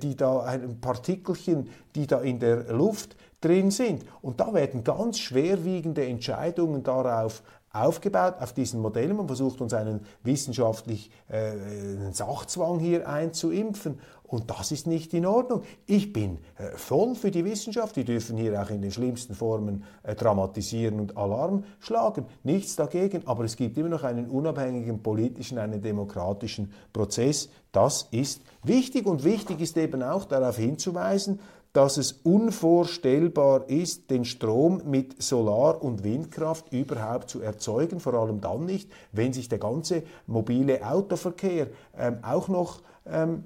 die 0.01 0.15
da, 0.15 0.41
ein 0.41 0.79
Partikelchen, 0.79 1.69
die 1.95 2.07
da 2.07 2.21
in 2.21 2.39
der 2.39 2.71
Luft 2.71 3.15
drin 3.41 3.71
sind. 3.71 4.05
Und 4.21 4.39
da 4.39 4.53
werden 4.53 4.84
ganz 4.84 5.19
schwerwiegende 5.19 6.05
Entscheidungen 6.05 6.84
darauf 6.84 7.41
aufgebaut 7.73 8.36
auf 8.39 8.53
diesen 8.53 8.81
Modellen. 8.81 9.15
Man 9.17 9.27
versucht 9.27 9.62
uns 9.62 9.73
einen 9.73 10.01
wissenschaftlich 10.23 11.12
äh, 11.29 12.12
Sachzwang 12.12 12.79
hier 12.79 13.07
einzuimpfen. 13.07 13.99
Und 14.31 14.49
das 14.49 14.71
ist 14.71 14.88
nicht 14.88 15.13
in 15.13 15.25
Ordnung. 15.25 15.63
Ich 15.86 16.13
bin 16.13 16.38
äh, 16.57 16.77
voll 16.77 17.15
für 17.15 17.31
die 17.31 17.43
Wissenschaft. 17.43 17.97
Die 17.97 18.05
dürfen 18.05 18.38
hier 18.38 18.62
auch 18.62 18.69
in 18.69 18.81
den 18.81 18.91
schlimmsten 18.91 19.36
Formen 19.36 19.84
äh, 20.03 20.15
dramatisieren 20.15 21.01
und 21.01 21.17
Alarm 21.17 21.65
schlagen. 21.79 22.25
Nichts 22.43 22.77
dagegen. 22.77 23.27
Aber 23.27 23.43
es 23.43 23.57
gibt 23.57 23.77
immer 23.77 23.89
noch 23.89 24.03
einen 24.03 24.29
unabhängigen 24.29 25.03
politischen, 25.03 25.57
einen 25.57 25.81
demokratischen 25.81 26.71
Prozess. 26.93 27.49
Das 27.73 28.07
ist 28.12 28.41
wichtig. 28.63 29.05
Und 29.05 29.25
wichtig 29.25 29.60
ist 29.60 29.75
eben 29.75 30.01
auch 30.01 30.23
darauf 30.23 30.55
hinzuweisen, 30.55 31.39
dass 31.73 31.97
es 31.97 32.12
unvorstellbar 32.12 33.69
ist, 33.69 34.10
den 34.10 34.25
Strom 34.25 34.81
mit 34.86 35.21
Solar- 35.21 35.81
und 35.81 36.03
Windkraft 36.03 36.73
überhaupt 36.73 37.29
zu 37.29 37.41
erzeugen, 37.41 37.99
vor 37.99 38.13
allem 38.13 38.41
dann 38.41 38.65
nicht, 38.65 38.91
wenn 39.12 39.31
sich 39.31 39.47
der 39.47 39.60
ganze 39.60 40.03
mobile 40.27 40.86
Autoverkehr 40.86 41.67
ähm, 41.97 42.19
auch 42.23 42.47
noch 42.49 42.81
ähm, 43.05 43.45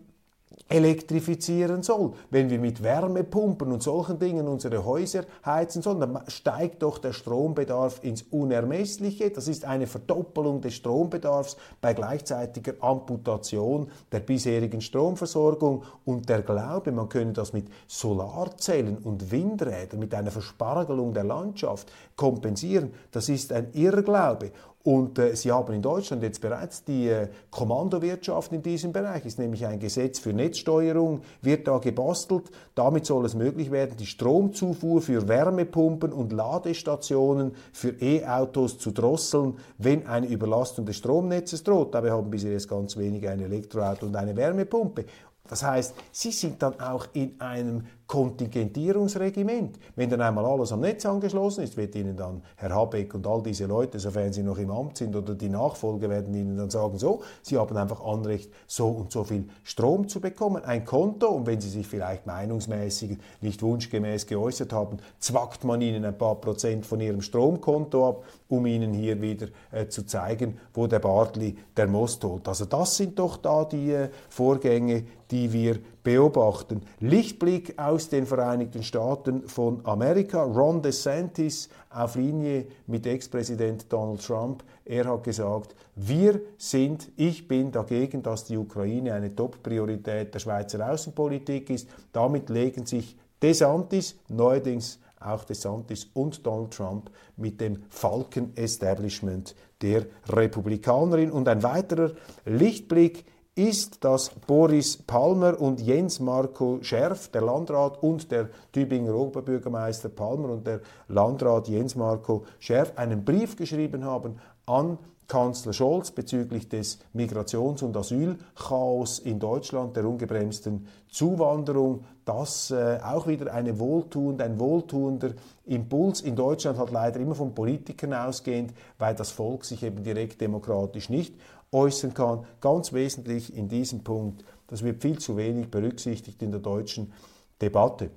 elektrifizieren 0.67 1.83
soll. 1.83 2.13
Wenn 2.29 2.49
wir 2.49 2.59
mit 2.59 2.81
Wärmepumpen 2.81 3.71
und 3.71 3.83
solchen 3.83 4.19
Dingen 4.19 4.47
unsere 4.47 4.83
Häuser 4.83 5.23
heizen 5.45 5.81
sollen, 5.81 5.99
dann 5.99 6.19
steigt 6.27 6.81
doch 6.81 6.97
der 6.97 7.13
Strombedarf 7.13 8.03
ins 8.03 8.23
Unermessliche. 8.23 9.29
Das 9.29 9.47
ist 9.47 9.65
eine 9.65 9.87
Verdoppelung 9.87 10.61
des 10.61 10.75
Strombedarfs 10.75 11.57
bei 11.81 11.93
gleichzeitiger 11.93 12.73
Amputation 12.79 13.89
der 14.11 14.19
bisherigen 14.21 14.81
Stromversorgung 14.81 15.83
und 16.03 16.29
der 16.29 16.41
Glaube, 16.41 16.91
man 16.91 17.09
könne 17.09 17.33
das 17.33 17.53
mit 17.53 17.67
Solarzellen 17.87 18.97
und 18.97 19.31
Windrädern, 19.31 19.99
mit 19.99 20.13
einer 20.13 20.31
Verspargelung 20.31 21.13
der 21.13 21.23
Landschaft 21.23 21.91
kompensieren, 22.15 22.93
das 23.11 23.29
ist 23.29 23.51
ein 23.51 23.71
Irrglaube. 23.73 24.51
Und 24.85 25.17
äh, 25.17 25.35
Sie 25.35 25.51
haben 25.51 25.73
in 25.73 25.81
Deutschland 25.81 26.21
jetzt 26.21 26.41
bereits 26.41 26.83
die 26.83 27.09
äh, 27.09 27.27
Kommandowirtschaft 27.49 28.53
in 28.53 28.61
diesem 28.61 28.93
Bereich, 28.93 29.25
ist 29.25 29.39
nämlich 29.39 29.65
ein 29.65 29.79
Gesetz 29.79 30.19
für 30.19 30.31
Netzsteuerung, 30.31 31.21
wird 31.41 31.67
da 31.67 31.79
gebastelt. 31.79 32.51
Damit 32.75 33.07
soll 33.07 33.25
es 33.25 33.33
möglich 33.33 33.71
werden, 33.71 33.97
die 33.97 34.05
Stromzufuhr 34.05 35.01
für 35.01 35.27
Wärmepumpen 35.27 36.13
und 36.13 36.31
Ladestationen 36.31 37.55
für 37.73 37.99
E-Autos 37.99 38.77
zu 38.77 38.91
drosseln, 38.91 39.55
wenn 39.79 40.05
eine 40.05 40.27
Überlastung 40.27 40.85
des 40.85 40.97
Stromnetzes 40.97 41.63
droht. 41.63 41.95
Dabei 41.95 42.11
haben 42.11 42.29
bisher 42.29 42.51
jetzt 42.51 42.69
ganz 42.69 42.95
wenige 42.95 43.31
ein 43.31 43.39
Elektroauto 43.39 44.05
und 44.05 44.15
eine 44.15 44.35
Wärmepumpe. 44.35 45.05
Das 45.47 45.63
heißt, 45.63 45.95
Sie 46.11 46.31
sind 46.31 46.61
dann 46.61 46.79
auch 46.79 47.07
in 47.13 47.39
einem 47.39 47.85
Kontingentierungsregiment. 48.07 49.79
Wenn 49.95 50.09
dann 50.09 50.21
einmal 50.21 50.45
alles 50.45 50.71
am 50.71 50.81
Netz 50.81 51.05
angeschlossen 51.05 51.63
ist, 51.63 51.75
wird 51.75 51.95
Ihnen 51.95 52.15
dann 52.15 52.43
Herr 52.55 52.73
Habeck 52.73 53.15
und 53.15 53.25
all 53.25 53.41
diese 53.41 53.65
Leute, 53.65 53.99
sofern 53.99 54.31
sie 54.31 54.43
noch 54.43 54.59
im 54.59 54.69
Amt 54.69 54.97
sind 54.97 55.15
oder 55.15 55.33
die 55.33 55.49
Nachfolger, 55.49 56.09
werden 56.09 56.33
Ihnen 56.33 56.55
dann 56.55 56.69
sagen, 56.69 56.99
so, 56.99 57.21
Sie 57.41 57.57
haben 57.57 57.75
einfach 57.75 58.05
Anrecht, 58.05 58.51
so 58.67 58.87
und 58.89 59.11
so 59.11 59.23
viel 59.23 59.47
Strom 59.63 60.07
zu 60.07 60.21
bekommen, 60.21 60.63
ein 60.63 60.85
Konto 60.85 61.27
und 61.29 61.47
wenn 61.47 61.59
Sie 61.59 61.69
sich 61.69 61.87
vielleicht 61.87 62.27
meinungsmäßig 62.27 63.17
nicht 63.41 63.63
wunschgemäß 63.63 64.27
geäußert 64.27 64.71
haben, 64.71 64.97
zwackt 65.19 65.63
man 65.63 65.81
Ihnen 65.81 66.05
ein 66.05 66.17
paar 66.17 66.35
Prozent 66.35 66.85
von 66.85 67.01
Ihrem 67.01 67.21
Stromkonto 67.21 68.07
ab, 68.07 68.23
um 68.49 68.67
Ihnen 68.67 68.93
hier 68.93 69.19
wieder 69.19 69.47
äh, 69.71 69.87
zu 69.87 70.05
zeigen, 70.05 70.59
wo 70.73 70.85
der 70.85 70.99
Bartli 70.99 71.57
der 71.75 71.87
Most 71.87 72.23
holt. 72.23 72.47
Also 72.47 72.65
das 72.65 72.97
sind 72.97 73.17
doch 73.17 73.37
da 73.37 73.65
die 73.65 73.91
äh, 73.91 74.09
Vorgänge, 74.29 75.05
die 75.31 75.51
wir 75.51 75.79
beobachten. 76.05 76.83
Lichtblick 77.01 77.77
aus 77.77 78.07
den 78.07 78.25
Vereinigten 78.25 78.83
Staaten 78.83 79.49
von 79.49 79.85
Amerika. 79.85 80.43
Ron 80.43 80.81
DeSantis 80.81 81.67
auf 81.89 82.15
Linie 82.15 82.67
mit 82.87 83.05
Ex-Präsident 83.05 83.91
Donald 83.91 84.25
Trump. 84.25 84.63
Er 84.85 85.05
hat 85.05 85.23
gesagt, 85.23 85.75
wir 85.95 86.39
sind, 86.57 87.11
ich 87.17 87.47
bin 87.47 87.71
dagegen, 87.71 88.23
dass 88.23 88.45
die 88.45 88.55
Ukraine 88.55 89.13
eine 89.13 89.35
Top-Priorität 89.35 90.33
der 90.33 90.39
Schweizer 90.39 90.89
Außenpolitik 90.89 91.71
ist. 91.71 91.89
Damit 92.13 92.49
legen 92.49 92.85
sich 92.85 93.17
DeSantis, 93.41 94.15
neuerdings 94.29 94.99
auch 95.19 95.43
DeSantis 95.43 96.07
und 96.13 96.45
Donald 96.45 96.71
Trump 96.71 97.09
mit 97.35 97.59
dem 97.59 97.81
Falken-Establishment 97.89 99.55
der 99.81 100.05
Republikanerin. 100.29 101.31
Und 101.31 101.47
ein 101.47 101.63
weiterer 101.63 102.11
Lichtblick 102.45 103.25
ist, 103.55 104.03
dass 104.03 104.29
Boris 104.29 104.97
Palmer 104.97 105.59
und 105.59 105.79
Jens 105.79 106.19
Marco 106.19 106.79
Scherf, 106.81 107.29
der 107.29 107.41
Landrat 107.41 108.03
und 108.03 108.29
der 108.29 108.49
Tübinger 108.73 109.15
Oberbürgermeister 109.15 110.09
Palmer 110.09 110.49
und 110.49 110.67
der 110.67 110.81
Landrat 111.07 111.69
Jens 111.69 111.95
Marco 111.95 112.43
Scherf 112.59 112.91
einen 112.97 113.23
Brief 113.23 113.55
geschrieben 113.55 114.03
haben 114.03 114.39
an 114.65 114.97
Kanzler 115.27 115.73
Scholz 115.73 116.11
bezüglich 116.11 116.69
des 116.69 116.99
Migrations- 117.15 117.81
und 117.81 117.97
Asylchaos 117.97 119.19
in 119.19 119.39
Deutschland, 119.39 119.95
der 119.95 120.05
ungebremsten 120.05 120.87
Zuwanderung, 121.09 122.03
das 122.25 122.69
äh, 122.69 122.99
auch 123.03 123.25
wieder 123.25 123.51
eine 123.51 123.79
wohltuend, 123.79 124.41
ein 124.41 124.59
wohltuender 124.59 125.31
Impuls. 125.65 126.21
In 126.21 126.35
Deutschland 126.35 126.77
hat 126.77 126.91
leider 126.91 127.19
immer 127.19 127.33
von 127.33 127.55
Politikern 127.55 128.13
ausgehend, 128.13 128.73
weil 128.99 129.15
das 129.15 129.31
Volk 129.31 129.65
sich 129.65 129.81
eben 129.81 130.03
direkt 130.03 130.41
demokratisch 130.41 131.09
nicht 131.09 131.33
äußern 131.75 132.13
kann. 132.13 132.45
Ganz 132.61 132.93
wesentlich 132.93 133.55
in 133.55 133.67
diesem 133.67 134.03
Punkt, 134.03 134.43
das 134.67 134.83
wird 134.83 135.01
viel 135.01 135.19
zu 135.19 135.37
wenig 135.37 135.69
berücksichtigt 135.69 136.41
in 136.41 136.51
der 136.51 136.61
deutschen 136.61 137.13
Debatte. 137.61 138.09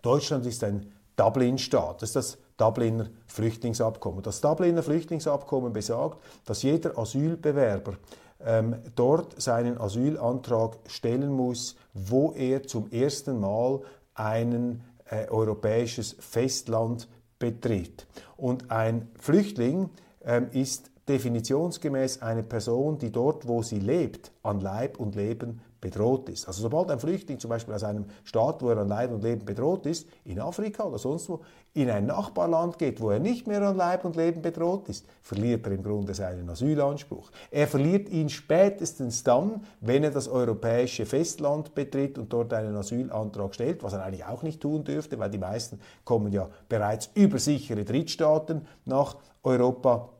Deutschland 0.00 0.46
ist 0.46 0.62
ein 0.64 0.92
Dublin-Staat. 1.16 2.02
Das 2.02 2.10
ist 2.10 2.16
das 2.16 2.38
Dubliner 2.56 3.08
Flüchtlingsabkommen. 3.26 4.22
Das 4.22 4.40
Dubliner 4.40 4.82
Flüchtlingsabkommen 4.82 5.72
besagt, 5.72 6.18
dass 6.44 6.62
jeder 6.62 6.96
Asylbewerber 6.96 7.94
ähm, 8.44 8.76
dort 8.94 9.40
seinen 9.40 9.80
Asylantrag 9.80 10.78
stellen 10.86 11.32
muss, 11.32 11.76
wo 11.94 12.32
er 12.32 12.62
zum 12.62 12.90
ersten 12.90 13.40
Mal 13.40 13.80
ein 14.14 14.82
äh, 15.10 15.28
europäisches 15.28 16.16
Festland 16.18 17.08
betritt. 17.38 18.06
Und 18.36 18.70
ein 18.70 19.08
Flüchtling 19.18 19.90
ähm, 20.24 20.48
ist 20.52 20.90
definitionsgemäß 21.08 22.22
eine 22.22 22.42
Person, 22.42 22.98
die 22.98 23.12
dort, 23.12 23.46
wo 23.46 23.62
sie 23.62 23.78
lebt, 23.78 24.32
an 24.42 24.60
Leib 24.60 24.98
und 24.98 25.14
Leben 25.14 25.60
bedroht 25.84 26.30
ist. 26.30 26.48
Also 26.48 26.62
sobald 26.62 26.90
ein 26.90 26.98
Flüchtling 26.98 27.38
zum 27.38 27.50
Beispiel 27.50 27.74
aus 27.74 27.84
einem 27.84 28.06
Staat, 28.24 28.62
wo 28.62 28.70
er 28.70 28.78
an 28.78 28.88
Leib 28.88 29.12
und 29.12 29.22
Leben 29.22 29.44
bedroht 29.44 29.84
ist, 29.84 30.08
in 30.24 30.40
Afrika 30.40 30.84
oder 30.84 30.96
sonst 30.96 31.28
wo, 31.28 31.42
in 31.74 31.90
ein 31.90 32.06
Nachbarland 32.06 32.78
geht, 32.78 33.02
wo 33.02 33.10
er 33.10 33.18
nicht 33.18 33.46
mehr 33.46 33.60
an 33.60 33.76
Leib 33.76 34.06
und 34.06 34.16
Leben 34.16 34.40
bedroht 34.40 34.88
ist, 34.88 35.04
verliert 35.20 35.66
er 35.66 35.72
im 35.72 35.82
Grunde 35.82 36.14
seinen 36.14 36.48
Asylanspruch. 36.48 37.30
Er 37.50 37.66
verliert 37.66 38.08
ihn 38.08 38.30
spätestens 38.30 39.24
dann, 39.24 39.62
wenn 39.82 40.04
er 40.04 40.10
das 40.10 40.26
europäische 40.26 41.04
Festland 41.04 41.74
betritt 41.74 42.16
und 42.16 42.32
dort 42.32 42.54
einen 42.54 42.74
Asylantrag 42.76 43.54
stellt, 43.54 43.82
was 43.82 43.92
er 43.92 44.04
eigentlich 44.04 44.24
auch 44.24 44.42
nicht 44.42 44.62
tun 44.62 44.84
dürfte, 44.84 45.18
weil 45.18 45.30
die 45.30 45.38
meisten 45.38 45.80
kommen 46.06 46.32
ja 46.32 46.48
bereits 46.70 47.10
über 47.14 47.38
sichere 47.38 47.84
Drittstaaten 47.84 48.66
nach 48.86 49.16
Europa 49.42 50.13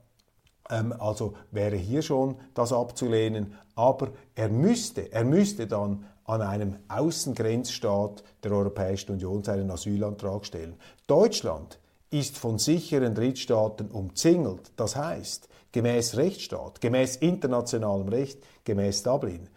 also 0.64 1.34
wäre 1.50 1.76
hier 1.76 2.02
schon 2.02 2.36
das 2.54 2.72
abzulehnen, 2.72 3.54
aber 3.74 4.12
er 4.34 4.48
müsste, 4.48 5.12
er 5.12 5.24
müsste 5.24 5.66
dann 5.66 6.06
an 6.24 6.40
einem 6.40 6.76
Außengrenzstaat 6.88 8.24
der 8.42 8.52
Europäischen 8.52 9.12
Union 9.12 9.44
seinen 9.44 9.70
Asylantrag 9.70 10.46
stellen. 10.46 10.76
Deutschland 11.06 11.78
ist 12.10 12.38
von 12.38 12.58
sicheren 12.58 13.14
Drittstaaten 13.14 13.90
umzingelt. 13.90 14.72
Das 14.76 14.96
heißt, 14.96 15.48
gemäß 15.72 16.16
Rechtsstaat, 16.16 16.80
gemäß 16.80 17.16
internationalem 17.16 18.08
Recht, 18.08 18.38
gemäß 18.64 19.02
Dublin, 19.02 19.48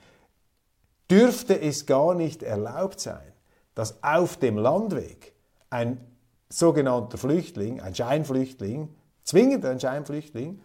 dürfte 1.10 1.60
es 1.60 1.86
gar 1.86 2.16
nicht 2.16 2.43
erlaubt 2.43 2.99
sein, 2.99 3.32
dass 3.76 4.03
auf 4.03 4.38
dem 4.38 4.58
Landweg 4.58 5.34
ein 5.70 5.99
sogenannter 6.49 7.18
Flüchtling, 7.18 7.80
ein 7.80 7.93
Scheinflüchtling, 7.93 8.89
zwingend 9.24 9.66
ein 9.66 9.80
Scheinflüchtling, 9.80 10.60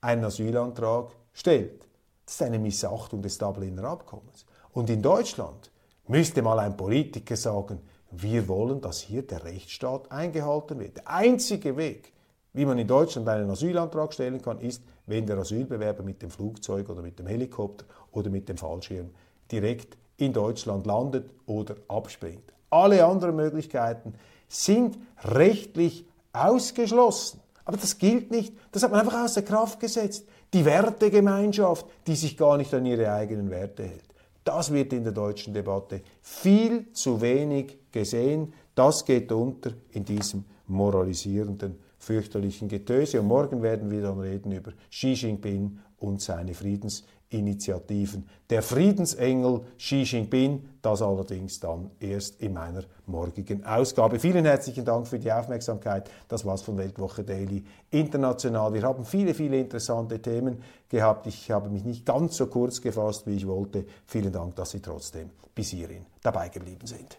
einen 0.00 0.24
Asylantrag 0.24 1.10
stellt. 1.32 1.86
Das 2.24 2.34
ist 2.34 2.42
eine 2.42 2.58
Missachtung 2.58 3.22
des 3.22 3.38
Dubliner 3.38 3.84
Abkommens. 3.84 4.46
Und 4.72 4.88
in 4.90 5.02
Deutschland 5.02 5.70
müsste 6.06 6.42
mal 6.42 6.58
ein 6.58 6.76
Politiker 6.76 7.36
sagen, 7.36 7.80
wir 8.10 8.48
wollen, 8.48 8.80
dass 8.80 9.00
hier 9.00 9.22
der 9.22 9.44
Rechtsstaat 9.44 10.10
eingehalten 10.10 10.80
wird. 10.80 10.96
Der 10.98 11.08
einzige 11.08 11.76
Weg, 11.76 12.12
wie 12.52 12.64
man 12.64 12.78
in 12.78 12.88
Deutschland 12.88 13.28
einen 13.28 13.50
Asylantrag 13.50 14.12
stellen 14.12 14.42
kann, 14.42 14.58
ist, 14.60 14.82
wenn 15.06 15.26
der 15.26 15.38
Asylbewerber 15.38 16.02
mit 16.02 16.22
dem 16.22 16.30
Flugzeug 16.30 16.88
oder 16.88 17.02
mit 17.02 17.18
dem 17.18 17.26
Helikopter 17.26 17.84
oder 18.12 18.30
mit 18.30 18.48
dem 18.48 18.56
Fallschirm 18.56 19.10
direkt 19.50 19.96
in 20.16 20.32
Deutschland 20.32 20.86
landet 20.86 21.30
oder 21.46 21.76
abspringt. 21.88 22.52
Alle 22.70 23.04
anderen 23.04 23.36
Möglichkeiten 23.36 24.14
sind 24.48 24.98
rechtlich 25.24 26.04
ausgeschlossen. 26.32 27.40
Aber 27.70 27.78
das 27.78 27.98
gilt 27.98 28.32
nicht. 28.32 28.52
Das 28.72 28.82
hat 28.82 28.90
man 28.90 28.98
einfach 28.98 29.22
außer 29.22 29.42
Kraft 29.42 29.78
gesetzt. 29.78 30.26
Die 30.52 30.64
Wertegemeinschaft, 30.64 31.86
die 32.08 32.16
sich 32.16 32.36
gar 32.36 32.56
nicht 32.56 32.74
an 32.74 32.84
ihre 32.84 33.12
eigenen 33.12 33.48
Werte 33.48 33.84
hält. 33.84 34.08
Das 34.42 34.72
wird 34.72 34.92
in 34.92 35.04
der 35.04 35.12
deutschen 35.12 35.54
Debatte 35.54 36.02
viel 36.20 36.92
zu 36.92 37.20
wenig 37.20 37.78
gesehen. 37.92 38.54
Das 38.74 39.04
geht 39.04 39.30
unter 39.30 39.70
in 39.92 40.04
diesem 40.04 40.46
moralisierenden, 40.66 41.78
fürchterlichen 42.00 42.68
Getöse. 42.68 43.20
Und 43.20 43.28
morgen 43.28 43.62
werden 43.62 43.90
wir 43.90 44.02
dann 44.02 44.18
reden 44.18 44.50
über 44.50 44.72
Xi 44.90 45.12
Jinping 45.12 45.78
und 45.98 46.20
seine 46.20 46.54
Friedens 46.54 47.04
Initiativen. 47.30 48.28
Der 48.48 48.60
Friedensengel 48.60 49.60
Xi 49.78 50.02
Jinping, 50.02 50.68
das 50.82 51.00
allerdings 51.00 51.60
dann 51.60 51.90
erst 52.00 52.40
in 52.40 52.54
meiner 52.54 52.82
morgigen 53.06 53.64
Ausgabe. 53.64 54.18
Vielen 54.18 54.44
herzlichen 54.44 54.84
Dank 54.84 55.06
für 55.06 55.18
die 55.18 55.30
Aufmerksamkeit. 55.30 56.10
Das 56.26 56.44
war's 56.44 56.62
von 56.62 56.76
Weltwoche 56.76 57.22
Daily 57.22 57.64
International. 57.90 58.74
Wir 58.74 58.82
haben 58.82 59.04
viele, 59.04 59.34
viele 59.34 59.60
interessante 59.60 60.20
Themen 60.20 60.60
gehabt. 60.88 61.28
Ich 61.28 61.50
habe 61.52 61.68
mich 61.68 61.84
nicht 61.84 62.04
ganz 62.04 62.36
so 62.36 62.46
kurz 62.46 62.80
gefasst, 62.80 63.26
wie 63.28 63.36
ich 63.36 63.46
wollte. 63.46 63.84
Vielen 64.06 64.32
Dank, 64.32 64.56
dass 64.56 64.72
Sie 64.72 64.80
trotzdem 64.80 65.30
bis 65.54 65.68
hierhin 65.68 66.06
dabei 66.22 66.48
geblieben 66.48 66.86
sind. 66.86 67.18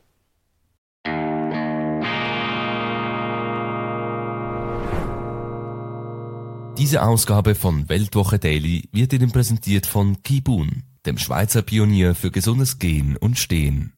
Diese 6.81 7.03
Ausgabe 7.03 7.53
von 7.53 7.89
Weltwoche 7.89 8.39
Daily 8.39 8.89
wird 8.91 9.13
Ihnen 9.13 9.31
präsentiert 9.31 9.85
von 9.85 10.23
Kibun, 10.23 10.81
dem 11.05 11.19
Schweizer 11.19 11.61
Pionier 11.61 12.15
für 12.15 12.31
gesundes 12.31 12.79
Gehen 12.79 13.17
und 13.17 13.37
Stehen. 13.37 13.93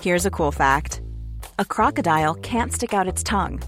Here's 0.00 0.24
a 0.24 0.30
cool 0.30 0.50
fact. 0.50 1.02
A 1.58 1.64
crocodile 1.66 2.34
can't 2.40 2.72
stick 2.72 2.94
out 2.94 3.06
its 3.06 3.22
tongue. 3.22 3.60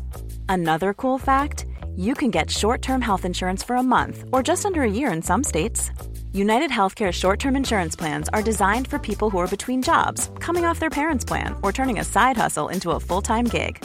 Another 0.49 0.95
cool 0.95 1.19
fact, 1.19 1.67
you 1.95 2.15
can 2.15 2.31
get 2.31 2.51
short-term 2.51 3.03
health 3.03 3.27
insurance 3.27 3.63
for 3.63 3.77
a 3.77 3.83
month 3.83 4.25
or 4.33 4.43
just 4.43 4.65
under 4.65 4.81
a 4.81 4.91
year 4.91 5.13
in 5.13 5.21
some 5.21 5.45
states. 5.45 5.91
United 6.33 6.71
Healthcare 6.71 7.13
short-term 7.13 7.55
insurance 7.55 7.95
plans 7.95 8.31
are 8.31 8.43
designed 8.43 8.89
for 8.89 8.99
people 8.99 9.29
who 9.29 9.37
are 9.41 9.47
between 9.47 9.83
jobs, 9.83 10.31
coming 10.41 10.65
off 10.65 10.81
their 10.81 10.89
parents' 10.89 11.27
plan, 11.27 11.55
or 11.63 11.71
turning 11.71 11.99
a 11.99 12.05
side 12.05 12.39
hustle 12.39 12.71
into 12.71 12.93
a 12.93 13.01
full-time 13.01 13.45
gig. 13.45 13.85